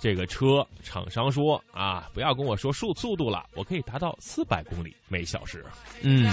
[0.00, 5.64] 这个车厂商说啊，不要跟我说速速度了，我可以达到四百公里每小时。
[6.00, 6.30] 嗯。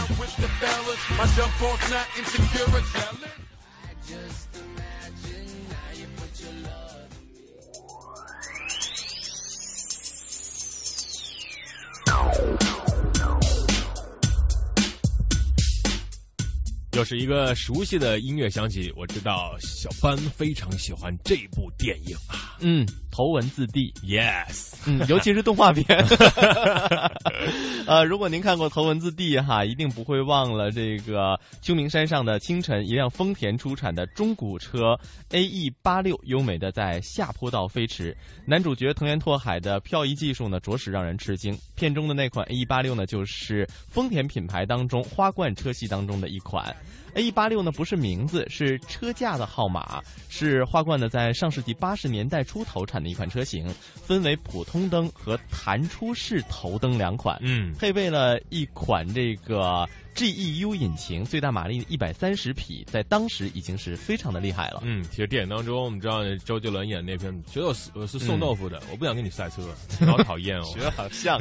[16.98, 22.58] 又是一个熟悉的音乐响起，我知道小班非常喜欢这部电影啊。
[22.60, 22.84] 嗯，
[23.18, 23.91] 头文字 D。
[24.03, 25.84] Yes，嗯，尤其是动画片。
[27.88, 34.95] 呃，如果您看过《头文字 D》哈，一定不会忘了这个秋名山上的清晨，一辆丰田出产的中古车
[35.32, 38.15] AE 八六，优美的在下坡道飞驰。
[38.45, 41.57] 男主角藤原拓海的漂移技术呢，着实让人吃惊。
[41.76, 46.76] 片中的那款 AE 八六呢，就是丰田品牌当中花冠车系当中的一款。
[47.13, 57.38] A 八六呢不是名字，是车架的号码，是花冠呢在上世纪八十年代初投产的一款车型，分为普通灯和弹出式头灯两款。
[57.41, 59.88] 嗯，配备了一款这个
[60.18, 64.82] GEU 引擎，最大马力一百三十匹，在当时已经是非常的厉害了。
[64.84, 69.61] 嗯，其实电影当中，我们知道周杰伦演那篇，觉得我是是送豆腐的，嗯我不想跟你赛车，
[70.07, 70.63] 好讨厌哦。
[70.74, 71.38] 学得好像。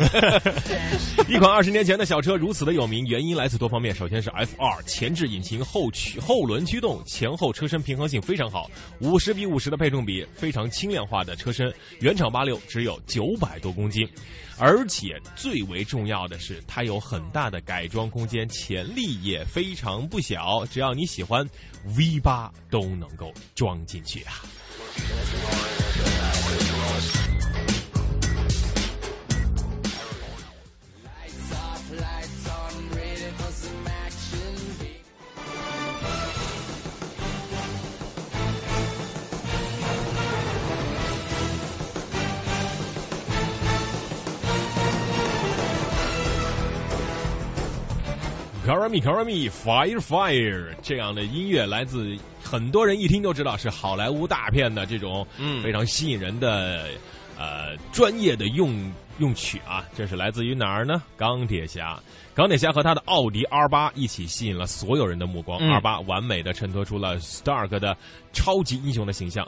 [1.27, 3.95] 一款二十年前的小车如此的有名，原因来自多方面。
[3.95, 8.70] 首先是 F 二前置引擎后驱后轮驱动，前后车身平衡性非常好，
[9.01, 11.72] 五十比五十的配重比，非常轻量化的车身。
[12.01, 14.07] 原厂八六只有九百多公斤，
[14.59, 20.65] 而且最为重要的是，它有很大的改装空间，潜力也非常不小。
[20.67, 21.47] 只要你喜欢
[21.97, 24.41] ，V 八都能够装进去啊。
[48.67, 55.25] Call me, call me, fire, fire，这样的音乐来自很多人一听就知道是好莱坞大片的这种
[55.62, 56.89] 非常吸引人的
[57.39, 59.85] 呃专业的用用曲啊。
[59.95, 61.01] 这是来自于哪儿呢？
[61.17, 61.97] 钢铁侠。
[62.35, 65.61] 钢铁侠和他的奥迪 R 八一起吸引了所有人的目光。
[65.61, 67.97] 嗯 R 八完美的衬托出了 Stark 的
[68.33, 69.47] 超级英雄的形象，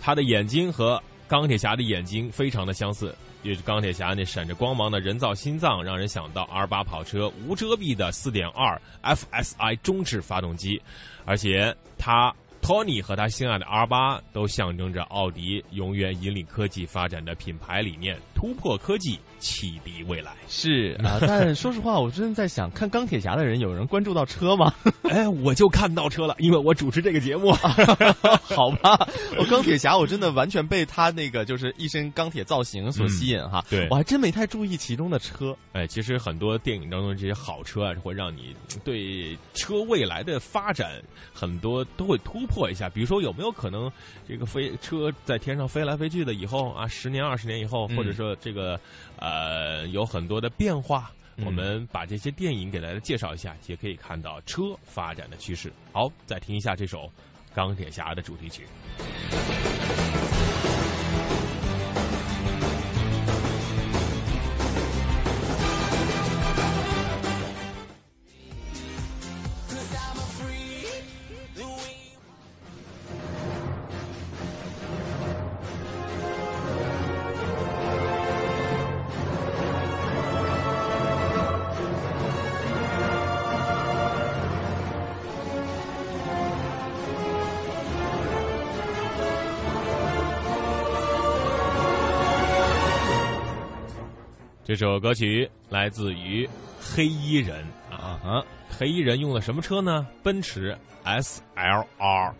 [0.00, 3.14] 他的眼睛和钢铁侠的眼睛非常的相似。
[3.46, 10.82] 也是钢铁侠那闪着光芒的人造心脏，让人想到 R 八跑车无遮蔽的4.2 FSI 中置发动机，
[11.24, 20.32] 而且他托尼和他心爱的 R 八都象征着奥迪永远引领科技发展的品牌理念，突破科技，启迪未来。
[20.46, 24.72] 是啊， 但说实话，我真的在想，看钢铁侠的人有人关注到车吗？
[25.10, 27.50] 哎，我就看到车了，因为我主持这个节目。
[28.44, 29.08] 好吧，
[29.38, 33.64] 我钢铁侠，我真的完全被他那个就是一身钢铁造型所吸引哈。
[33.70, 35.56] 对我还真没太注意其中的车。
[35.72, 42.88] 哎，其实很多电影当中这些好车啊，会让你对车未来的发展很多都会突破一下。
[42.88, 43.90] 比如说，有没有可能
[44.28, 48.80] 这个飞车在天上飞来飞去的以后啊，十年、二十年以后，嗯或者说这个
[49.18, 51.10] 呃有很多的变化？
[51.44, 55.70] 我们把这些电影给大家介绍一下，也可以看到车发展的趋势。
[55.92, 57.00] 好，再听一下这首
[57.54, 58.66] 《钢铁侠》的主题曲。
[94.76, 96.48] 首歌曲来自于
[96.78, 100.06] 黑衣人啊，啊黑衣人用的什么车呢？
[100.22, 102.32] 奔驰 SLR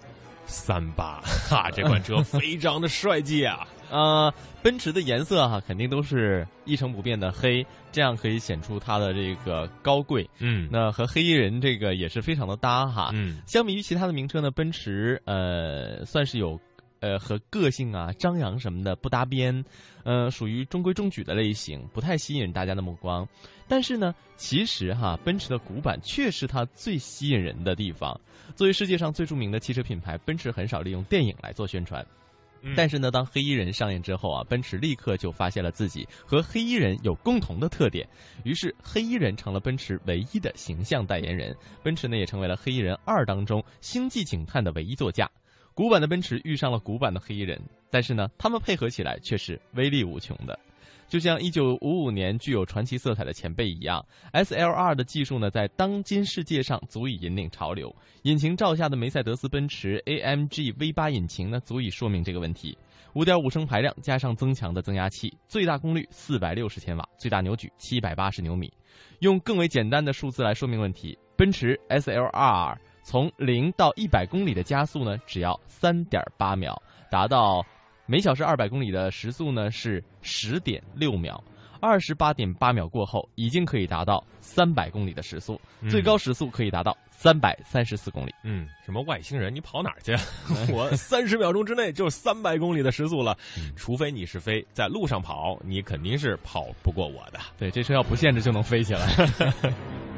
[0.46, 3.66] 三八， 哈，这款车非常的帅气啊！
[3.88, 4.32] 呃，
[4.62, 10.28] 奔驰的颜色哈，肯定都是一成不变的黑，这样可以显出它的这个高贵。
[10.40, 13.10] 嗯，那和黑衣人这个也是非常的搭哈。
[13.14, 16.60] 嗯，相比于其他的名车呢，奔驰呃算是有
[17.06, 19.64] 呃和个性啊、张扬什么的不搭边，
[20.02, 23.26] 呃，属于中规中矩的类型，不太吸引大家的目光。
[23.68, 28.18] 但是呢，其实哈，奔驰的古板却是它最吸引人的地方。
[28.56, 32.04] 作为世界上最著名的汽车品牌，奔驰很少利用电影来做宣传。
[32.74, 38.08] 但是呢，当黑衣人上映之后啊，奔驰立刻就发现了自己和黑衣人有共同的特点，
[38.42, 41.54] 于是黑衣人成了奔驰唯一的形象代言人。
[41.84, 45.30] 奔驰呢，也成为了黑衣人二当中星际警探的唯一座驾。
[45.76, 47.60] 古板的奔驰遇上了古板的黑衣人，
[47.90, 50.58] 但是呢，他们配合起来却是威力无穷的。
[51.06, 54.02] 就像一九五五年具有传奇色彩的前辈一样
[54.32, 57.94] ，SLR 的技术呢，在当今世界上足以引领潮流。
[58.22, 62.76] 引擎罩下的梅赛德斯奔驰 AMG V8 引擎呢，足以说明这个问题。
[63.12, 68.72] 五点五升排量加上增强的增压器，最大功率四百六十千瓦，最大扭矩七百八十牛米。
[69.18, 72.78] 用更为简单的数字来说明问题，奔驰 SLR
[73.08, 76.76] 从零到一百公里的加速呢，只要三点八秒，
[77.08, 77.64] 达到。
[78.08, 81.42] 每小时二百公里的时速呢是十点六秒，
[81.80, 88.32] 二十八点八秒过后，已经可以达到三百公里的时速，嗯最高时速可以达到三百三十四公里。
[88.44, 89.52] 嗯，什么外星人？
[89.52, 90.12] 你跑哪儿去？
[90.72, 93.36] 我三十秒钟之内就三百公里的时速了，
[93.74, 97.40] 除非你是飞在路上跑，你肯定是跑不过我的。
[97.58, 99.08] 对，这车要不限制就能飞起来。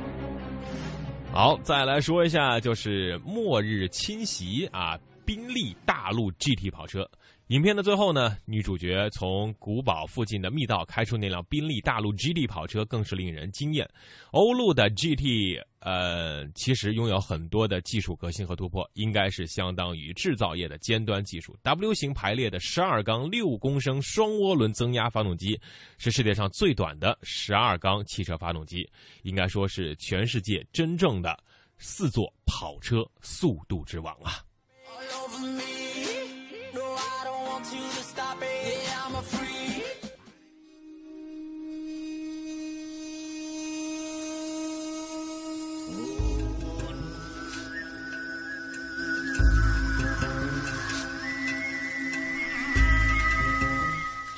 [1.31, 7.09] 好，再来说一下，就是末日侵袭啊，宾利大陆 GT 跑车。
[7.49, 13.89] 影片的最后呢，女主角从古堡附近的密道开出那辆宾利大陆 GT 跑车，更是令人惊艳。
[14.33, 21.57] 欧陆的 GT，呃，其实拥有很多的技术革新和突破，应该是相当于制造业的尖端技术。
[21.63, 25.59] W 型排列的十二缸六公升双涡轮增压发动机，
[25.97, 28.87] 是世界上最短的十二缸汽车发动机，
[29.23, 31.35] 应该说是全世界真正的
[31.79, 34.45] 四座跑车速度之王啊！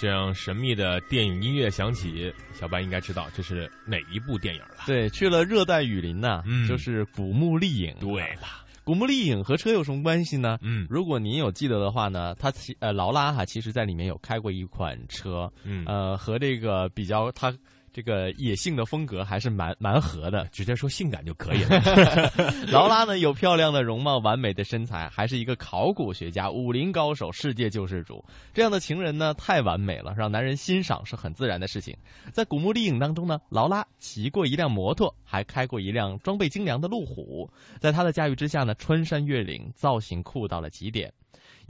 [0.00, 4.76] 这样神秘的电影音乐响起，小白应该知道这是哪一部电影了。
[4.86, 7.94] 对，去了热带雨林呐、嗯就是古墓丽影。
[8.00, 8.64] 对了。
[8.82, 10.58] 古墓丽影和车有什么关系呢？
[10.62, 17.54] 嗯，如果您有记得的话呢，他其呃劳拉哈其实在里面有开过一款车，嗯呃和这个比较它
[17.92, 21.80] 这个野性的风格还是蛮蛮合的，直接说性感就可以了。
[22.70, 28.24] 劳拉呢有漂亮的容貌、完美的身材，还是一个考古学家、武林高手、世界救世主。
[28.54, 31.96] 这样的情人呢太完美了，让男人欣赏是很自然的事情。
[32.32, 41.12] 在古墓丽影当中呢，劳拉骑过一辆摩托，还开过一辆装备精良的路虎，在他的驾驭之下呢，穿山越岭，造型酷到了极点。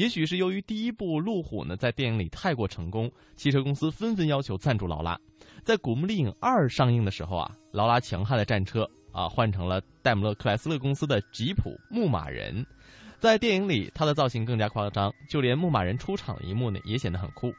[0.00, 5.20] 也许是由于第一部路虎呢在电影里太过成功，汽车公司纷纷要求赞助劳拉。
[5.62, 12.64] 在《古墓丽影二》上映的时候啊，劳拉强悍的战车啊换成了戴姆勒克莱斯勒公司的吉普牧马人。
[13.18, 17.52] 在电影里，它的造型更加夸张，就连牧马人出场的一幕呢也显得很酷。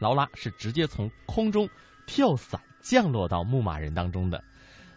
[0.00, 1.68] 劳拉是直接从空中
[2.04, 4.42] 跳伞降落到牧马人当中的，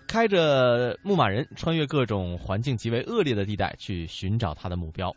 [0.07, 5.15] 开着牧马人穿越各种环境极为恶劣的地带去寻找他的目标。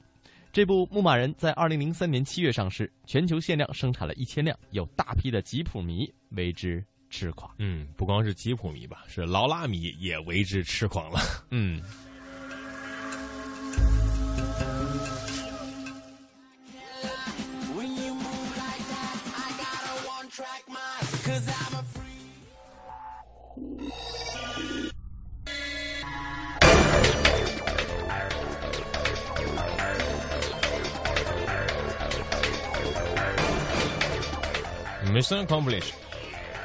[0.56, 7.54] 这部《牧马人》在二零零三年七月上市，全球限量生产了一千辆，有大批的吉普迷为之痴狂。
[7.58, 11.20] 嗯，不光是吉普迷吧，是劳拉迷也为之痴狂了。
[11.50, 11.82] 嗯。
[35.26, 35.90] Mission accomplished。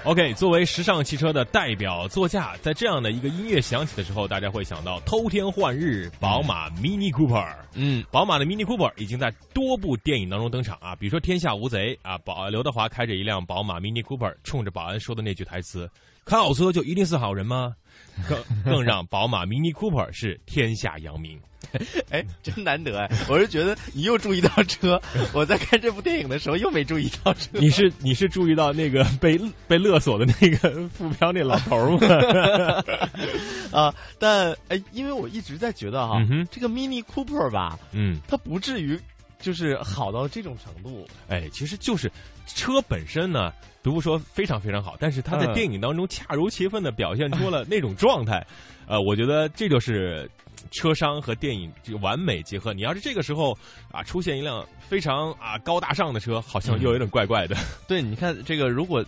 [0.03, 7.55] OK，作为时尚汽车的代表座驾，在这样的一个音乐响起的时候，大家会想到偷天换日，宝马 Mini Cooper。
[7.73, 15.89] 嗯，宝马的 Mini Cooper 已经在多部电影当中登场啊，比如说《天下无贼》啊，宝刘德华开着一辆宝马 Mini Cooper，冲着保安说的那句台词
[16.25, 17.75] ：“开好车就一定是好人吗？”
[18.27, 21.39] 更更让宝马 Mini Cooper 是天下扬名。
[22.09, 23.09] 哎，真难得哎！
[23.29, 24.99] 我是觉得你又注意到车，
[25.31, 27.47] 我在看这部电影的时候又没注意到车。
[27.53, 32.07] 你是你是注意到那个被被勒索的那个副标那老头吗？
[33.71, 38.99] 啊，但哎，因为我一直在觉得哈，嗯、这个 Mini Cooper 吧，嗯，它不至于
[39.41, 41.05] 就是好到这种程度。
[41.27, 42.09] 哎，其实就是
[42.45, 48.45] 车本身呢，不是说非常非常好，但是它在电影当中恰如其分的表现出了那种状态。
[48.87, 50.29] 呃，我觉得这就是。
[50.69, 53.57] 车商和电影这个完美结合，你要是这个时候
[53.91, 57.55] 啊出现一辆非常啊高大上的车，好像又有点怪怪的。
[57.55, 59.03] 嗯、对，你看这个，如果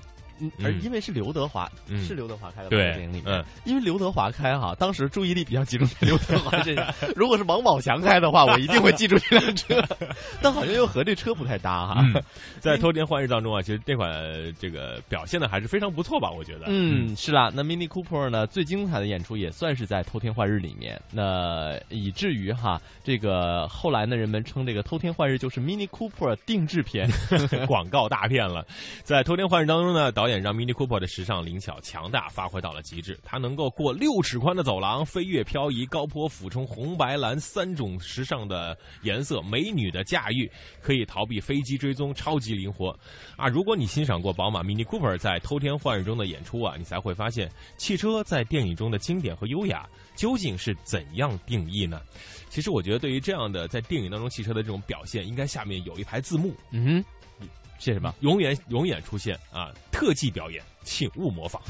[0.63, 6.93] 而因为是刘德华，嗯、是刘德华开的对电影里面，嗯，因为刘德华开哈，当时注意力比较集中在刘德华身上。
[7.15, 9.81] 如果是王宝强开的话，我一定会记住这辆车，
[10.41, 12.01] 但好像又和这车不太搭哈。
[12.01, 12.21] 嗯、
[12.59, 14.11] 在偷天换日当中啊，其实这款
[14.59, 16.29] 这个表现的还是非常不错吧？
[16.31, 17.51] 我觉得，嗯，是啦。
[17.53, 27.09] 那 Mini Cooper 呢，最精彩的演出也算是在偷天换日里面，那以至于哈，这个后来呢，人们称这个偷天换日就是 Mini Cooper 定制片，
[27.67, 28.65] 广告大片了。
[29.03, 40.49] 在偷天换日当中呢，导导演让 Mini Cooper 的时尚灵巧强大发挥到了极致，它能够过六尺宽的走廊，飞跃漂移，高坡俯冲，红白蓝三种时尚的颜色，美女的驾驭，
[40.81, 42.97] 可以逃避飞机追踪，超级灵活
[43.35, 43.49] 啊！
[43.49, 52.01] 如果你欣赏过宝马 Mini Cooper 在偷天换日中的演出啊，你才会发现汽车在电影中的经典和优雅究竟是怎样定义呢？
[52.47, 57.05] 其实我觉得，对于这样的在电影当中汽车的这种表现，应该下面有一排字幕，嗯哼。
[57.79, 58.13] 写什么？
[58.21, 59.71] 永远永远出现啊！
[59.91, 61.61] 特技表演，请勿模仿。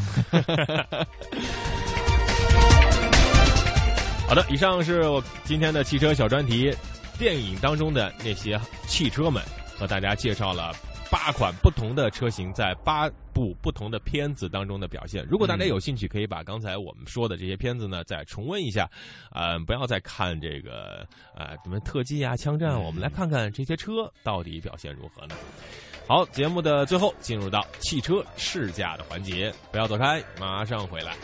[4.27, 6.73] 好的，以上是我今天的汽车小专题，
[7.17, 9.43] 电影当中的那些汽车们，
[9.77, 10.73] 和大家介绍了
[11.11, 15.25] 八款不同的车型在八部不同的片子当中的表现。
[15.29, 18.89] 如果大家有兴趣，可以把刚才我们说的这些片子呢再重温一下，
[19.31, 25.35] 呃，不要再看这个呃什么特技啊、枪战，我们来看看这些车到底表现如何呢？
[26.05, 31.15] 好，节目的最后进入到汽车试驾的环节，不要走开，马上回来。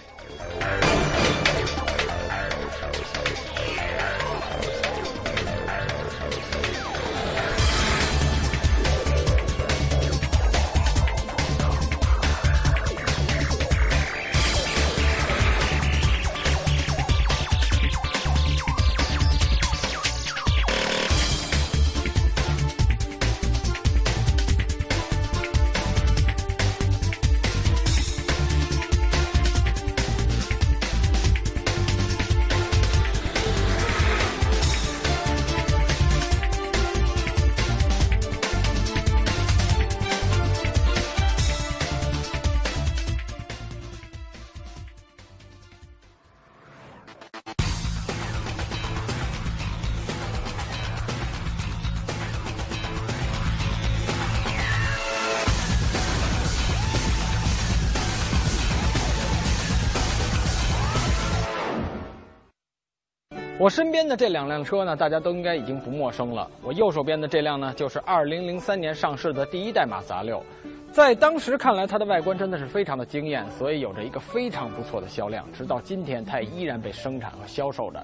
[63.69, 66.49] 身边的这两辆车呢，大家都应该已经不陌生了。
[66.63, 70.43] 我右手边的这辆呢，就是2003年上市的第一代马自达六，
[70.91, 78.03] 在当时看来，它的外观真的是非常的惊艳，所以有着一个非常不错的销量，直到今天它也依然被生产和销售着。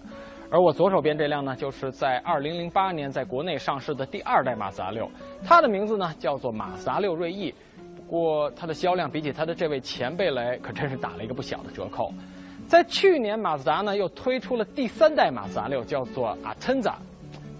[0.51, 5.09] 而我左手边这辆呢，就是在2008年在国内上市的第二代马自达六，
[5.43, 7.53] 它的名字呢叫做马自达六锐意，
[7.95, 12.13] 不过它的销量比起它的这位前辈来，可真是打了一个不小的折扣。
[12.67, 16.93] 在去年，马自达呢又推出了第三代马自达六，叫做 Atenza。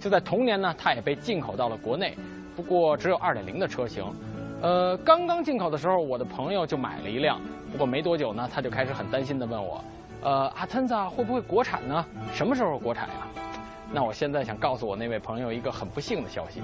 [0.00, 2.16] 就在同年呢，它也被进口到了国内，
[2.54, 4.04] 不过只有2.0的车型。
[4.60, 7.40] 呃，刚刚进口的时候，我的朋友就买了一辆，
[7.70, 9.82] 不过没多久呢，他就开始很担心的问我，
[10.22, 12.04] 呃，Atenza 会不会国产呢？
[12.34, 13.14] 什么时候国产呀？
[13.92, 16.60] 那我现在想告诉我那位朋友一个很不幸的消息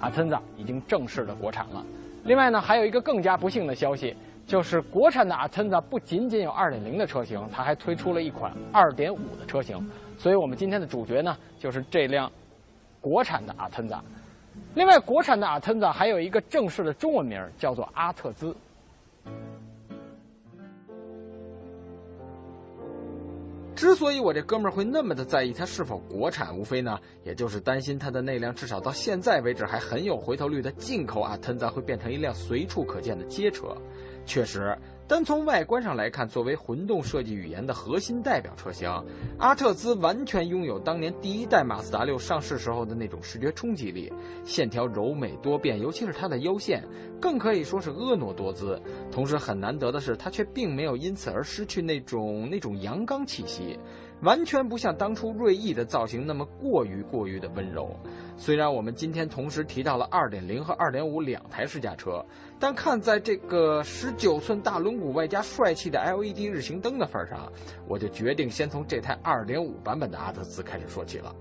[0.00, 1.84] ，Atenza 已经正式的国产了。
[2.24, 4.16] 另外呢，还有一个更加不幸的消息。
[4.46, 9.90] 就是国产的 Atenza 不仅仅有2.0的车型，它还推出了一款2.5的车型。
[10.18, 12.30] 所以我们今天的主角呢，就是这辆
[13.00, 13.94] 国产的阿特兹。
[14.74, 18.54] 另外，国产的阿特兹还有一个正式的中文名，叫做阿特兹。
[23.74, 33.76] 之所以我这哥们儿会那么的在意它是否国产，无非呢，也就是担心他的那辆至少到现在为止还很有回头率的进口阿特兹会变成一辆随处可见的街车。
[34.24, 34.76] 确实，
[35.06, 38.88] 单从外观上来看，作为混动设计语言的核心代表车型，
[39.38, 44.10] 阿特兹完全拥有当年第一代马自达六上市时候的那种视觉冲击力，
[44.44, 46.82] 线条柔美多变，尤其是它的腰线，
[47.20, 48.80] 更可以说是婀娜多姿。
[49.12, 53.78] 同时，很难得的是，它却并没有因此而失去那种那种阳刚气息。
[54.24, 57.94] 完全不像当初锐意的造型那么过于过于的温柔。
[58.36, 62.24] 虽然我们今天同时提到了2.0和2.5两台试驾车，
[62.58, 67.52] 但看在这个19寸大轮毂外加帅气的 LED 日行灯的份上，
[67.86, 71.34] 我就决定先从这台2.5版本的阿特兹开始说起了。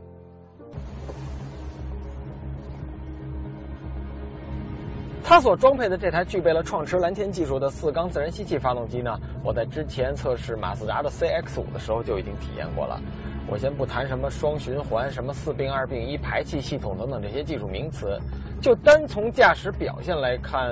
[5.26, 13.00] 它所装配的这台具备了创驰蓝天技术的四缸自然吸气发动机呢，我在之前测试马自达的 CX-5 的时候就已经体验过了。
[13.48, 18.20] 我先不谈什么双循环、什么四并二并一排气系统等等这些技术名词，
[18.62, 20.70] 就单从驾驶表现来看，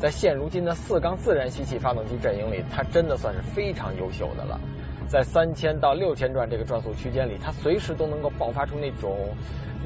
[0.00, 4.58] 在现如今的四缸自然吸气发动机阵营里，它真的算是非常优秀的了。
[5.06, 9.16] 在三千到六千转这个转速区间里，它随时都能够爆发出那种。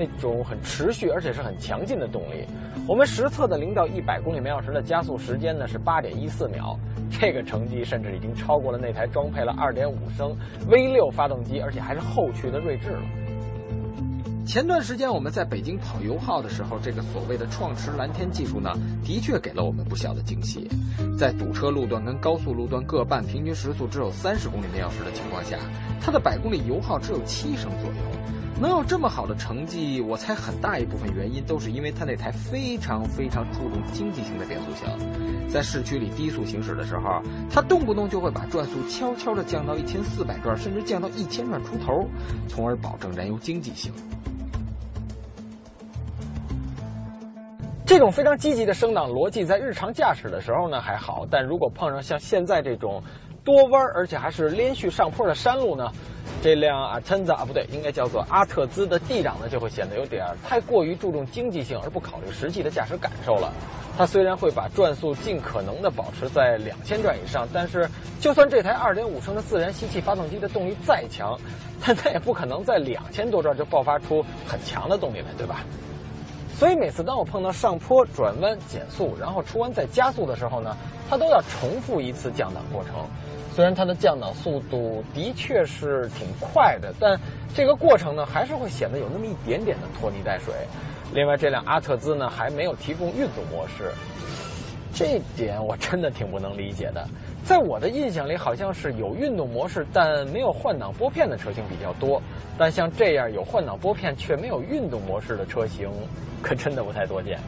[0.00, 2.46] 那种很持续而且是很强劲的动力。
[2.86, 6.78] 我们实测的零到一百公里每小时的加速时间呢是八点一四秒，
[7.10, 10.36] 这个成绩甚至已经超过了那台装配了二点五升
[10.68, 13.02] V 六发动机而且还是后驱的锐志了。
[14.48, 18.72] 前段时间我们在北京跑油耗的时候，这个所谓的创驰蓝天技术呢，
[19.04, 20.66] 的确给了我们不小的惊喜。
[21.18, 25.58] 在堵车路段跟高速路段各半，平均时速只有三十公里每小时的情况下，
[26.00, 27.96] 它的百公里油耗只有七升左右。
[28.58, 34.98] 能有这么好的成绩，我猜很大一部分原因都是因为它那台非常非常注重经济性的变速箱，
[35.50, 42.08] 在市区里低速行驶的时候，它动不动就会把转速悄悄地降到一千四百转，甚至降到一千转出头，
[42.48, 43.92] 从而保证燃油经济性。
[47.88, 53.02] 这种非常积极的升档逻辑，在日常驾驶的时候呢还好，但如果碰上像现在这种
[53.42, 55.90] 多弯而且还是连续上坡的山路呢？
[56.42, 63.50] 这辆阿特兹啊，不对，应该叫做阿特兹的 D 档呢，就会显得有点太过于注重经济性，而不考虑实际的驾驶感受了。
[63.96, 67.88] 它虽然会把转速尽可能的保持在两千转以上，但是
[68.20, 71.40] 就算这台2.5升的自然吸气发动机的动力再强，
[71.82, 75.64] 但 它也不可能在两千多转就爆发出很强的动力来，对吧？
[76.58, 80.76] 所以每次当我碰到上坡、转弯、减速，然后出弯再加速的时候呢，
[81.08, 82.94] 它都要重复一次降档过程。
[83.54, 87.16] 虽然它的降档速度的确是挺快的，但
[87.54, 90.52] 这个过程呢，还是会显得有那么一点点的拖泥带水。
[91.14, 93.92] 另外，这辆阿特兹呢，还没有提供运动模式，
[94.92, 97.06] 这点我真的挺不能理解的。
[97.44, 102.20] 在我的印象里，好像是有运动模式但没有换挡拨片的车型比较多，
[102.58, 105.88] 但像这样有换挡拨片却没有运动模式的车型，
[106.42, 107.38] 可真的不太多见。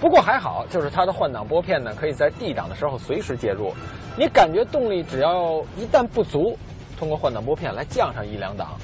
[0.00, 3.72] 不过还好，就是它的换挡拨片呢，可以在 D 档的时候随时介入。
[4.18, 6.58] 你感觉动力只要一旦不足，
[6.98, 8.76] 通过换挡拨片来降上一两档，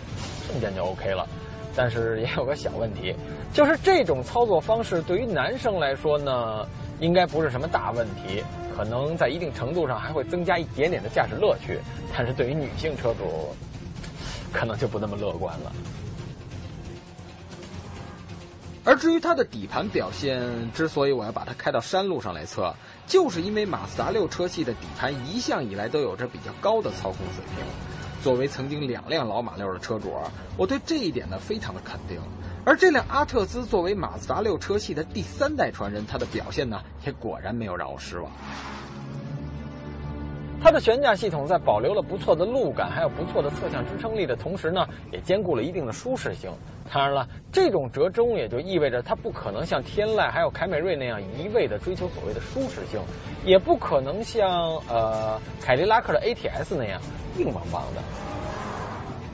[0.46, 1.26] 瞬间就 OK 了。
[1.74, 3.14] 但是也有个小问题，
[3.52, 6.66] 就是这种操作方式对于男生来说呢，
[6.98, 8.42] 应该不是什么大问题，
[8.76, 11.78] 可能在一定程度上还会增加一点点的驾驶乐趣。
[12.16, 13.54] 但是对于女性车主，
[14.52, 15.72] 可能就不那么乐观了。
[18.88, 22.74] 而至于它的底盘表现，之所以我要把它开到山路上来测，
[23.06, 27.66] 就是因为马自达六车系的底盘一向以来都有着比较高的操控水平。
[28.24, 30.14] 作为曾经两辆老马六的车主，
[30.56, 32.18] 我对这一点呢非常的肯定。
[32.64, 38.32] 而这辆阿特兹作为马自达六车系的第三代传人，它的表现呢也果然没有让我失望。
[40.60, 46.50] 它的悬架系统在保留了不错的路感，还有不错的侧向支撑力的同时呢，也兼顾了一定的舒适性。
[46.92, 53.00] 当然了，这种折中也就意味着它不可能像天籁还有凯美瑞那样一味的追求所谓的舒适性，
[53.44, 57.00] 也不可能像呃凯迪拉克的 ATS 那样
[57.38, 58.02] 硬邦邦的。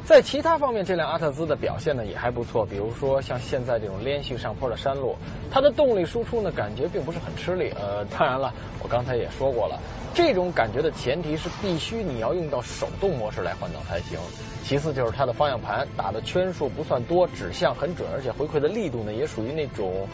[0.05, 2.67] 在其他方面，这辆阿特兹的表现呢也还不错。
[2.67, 5.17] 比如说像现在这种连续上坡的山路，
[5.51, 7.73] 它的动力输出呢感觉并不是很吃力。
[7.75, 8.53] 呃，当然了，
[8.83, 9.81] 我刚才也说过了，
[10.13, 14.19] 这种感觉的前提是必须你要用到手动模式来换挡才行。
[14.63, 20.07] 其次就是它的方向盘打的圈数不算多，指向很准，而且回馈的力度呢也属于那种，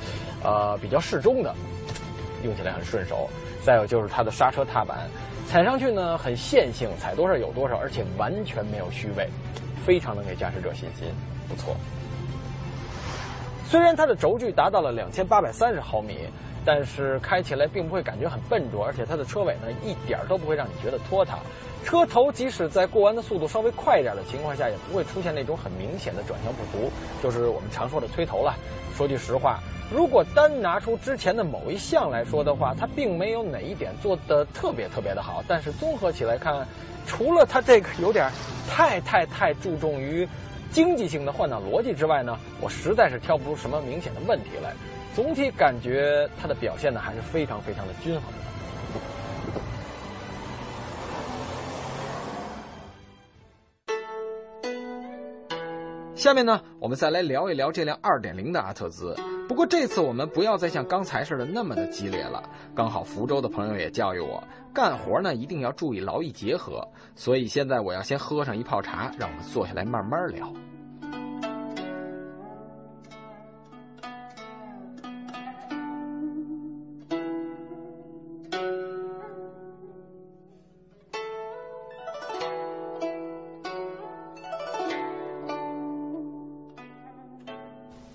[0.44, 1.52] 呃比较适中的，
[2.44, 3.28] 用起来很顺手。
[3.64, 5.00] 再有就是它的刹车踏板，
[5.48, 9.28] 踩上去呢很线性，踩多少有多少，而且完全没有虚位。
[9.84, 11.08] 非常能给驾驶者信心，
[11.48, 11.76] 不错。
[13.66, 16.18] 虽然它的轴距达到了两千八百三十毫米，
[16.64, 21.38] 但是开起来并不会感觉很笨拙，而且它的车尾呢一点都不会让你觉得拖沓。
[21.84, 26.90] 车头即使在过弯的速度稍微快一点的情况下，也不会出现那种很明显的转向不足，
[27.22, 28.54] 就是我们常说的催头了。
[28.96, 29.58] 说句实话，
[29.90, 36.66] 如果单拿出之前的某一项来说的话，它并没有哪一点做的特别特别的好，但是综合起来看，
[37.06, 38.30] 除了它这个有点
[38.68, 40.28] 太太太注重于
[40.70, 44.74] 经济性的换挡逻辑之外呢，我实在是挑不出什么明显的问题来。
[45.16, 48.49] 总体感觉它的表现呢还是非常非常的均衡的。
[56.20, 59.16] 下面呢，我们再来聊一聊这辆2.0的阿特兹。
[59.48, 62.42] 不过这次我们不要再像刚才似的那么的激烈了。
[62.74, 64.44] 刚好福州的朋友也教育我，
[64.74, 66.86] 干活呢一定要注意劳逸结合。
[67.14, 70.52] 所以现在我要先喝上一泡茶，让我们坐下来慢慢聊。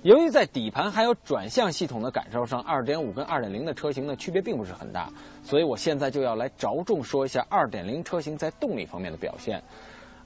[0.05, 5.09] 由于在底盘还有转向系统的感受上，2.5跟2.0的车型呢区别并不是很大，
[5.41, 9.59] 所以我现在就要来着重说一下2.0车型在动力方面的表现。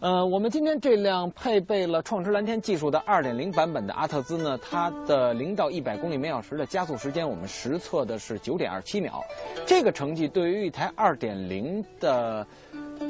[0.01, 9.23] 呃，我们今天这辆配备了创驰蓝天技术的2.0版本的阿特兹呢，它的零到一百公里每小时的加速时间，我们实测的是9.27秒，
[9.65, 12.45] 这个成绩对于一台2.0的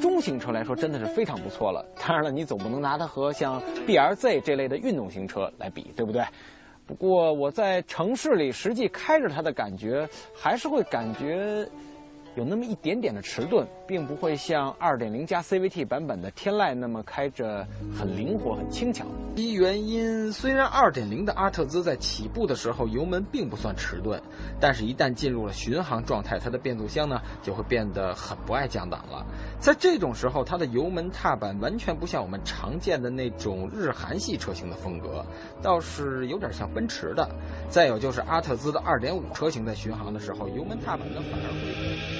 [0.00, 1.84] 中型车来说真的是非常不错了。
[1.98, 6.22] 当然了，你总不能拿它和像 BRZ 这类的运动型车来比，对不对？
[6.90, 11.64] 不过我在城市里实际开着它的感觉，还是会感觉
[12.36, 17.66] 有那么一点点的迟钝，并不会像2.0加 CVT 版本的天籁那么开着
[17.96, 19.04] 很灵活、很轻巧。
[19.36, 24.20] 一原因，虽然2.0的阿特兹在起步的时候油门并不算迟钝，
[24.60, 29.26] 但是一旦进入了巡航状态，它的变速箱呢就会变得很不爱降档了。
[29.58, 35.24] 在这种时候，它的油门踏板完全不像我们常见的那种日韩系车型的风格，
[35.62, 37.28] 倒是有点像奔驰的。
[37.68, 42.19] 再有就是阿特兹的2.5车型在巡航的时候，油门踏板呢反而会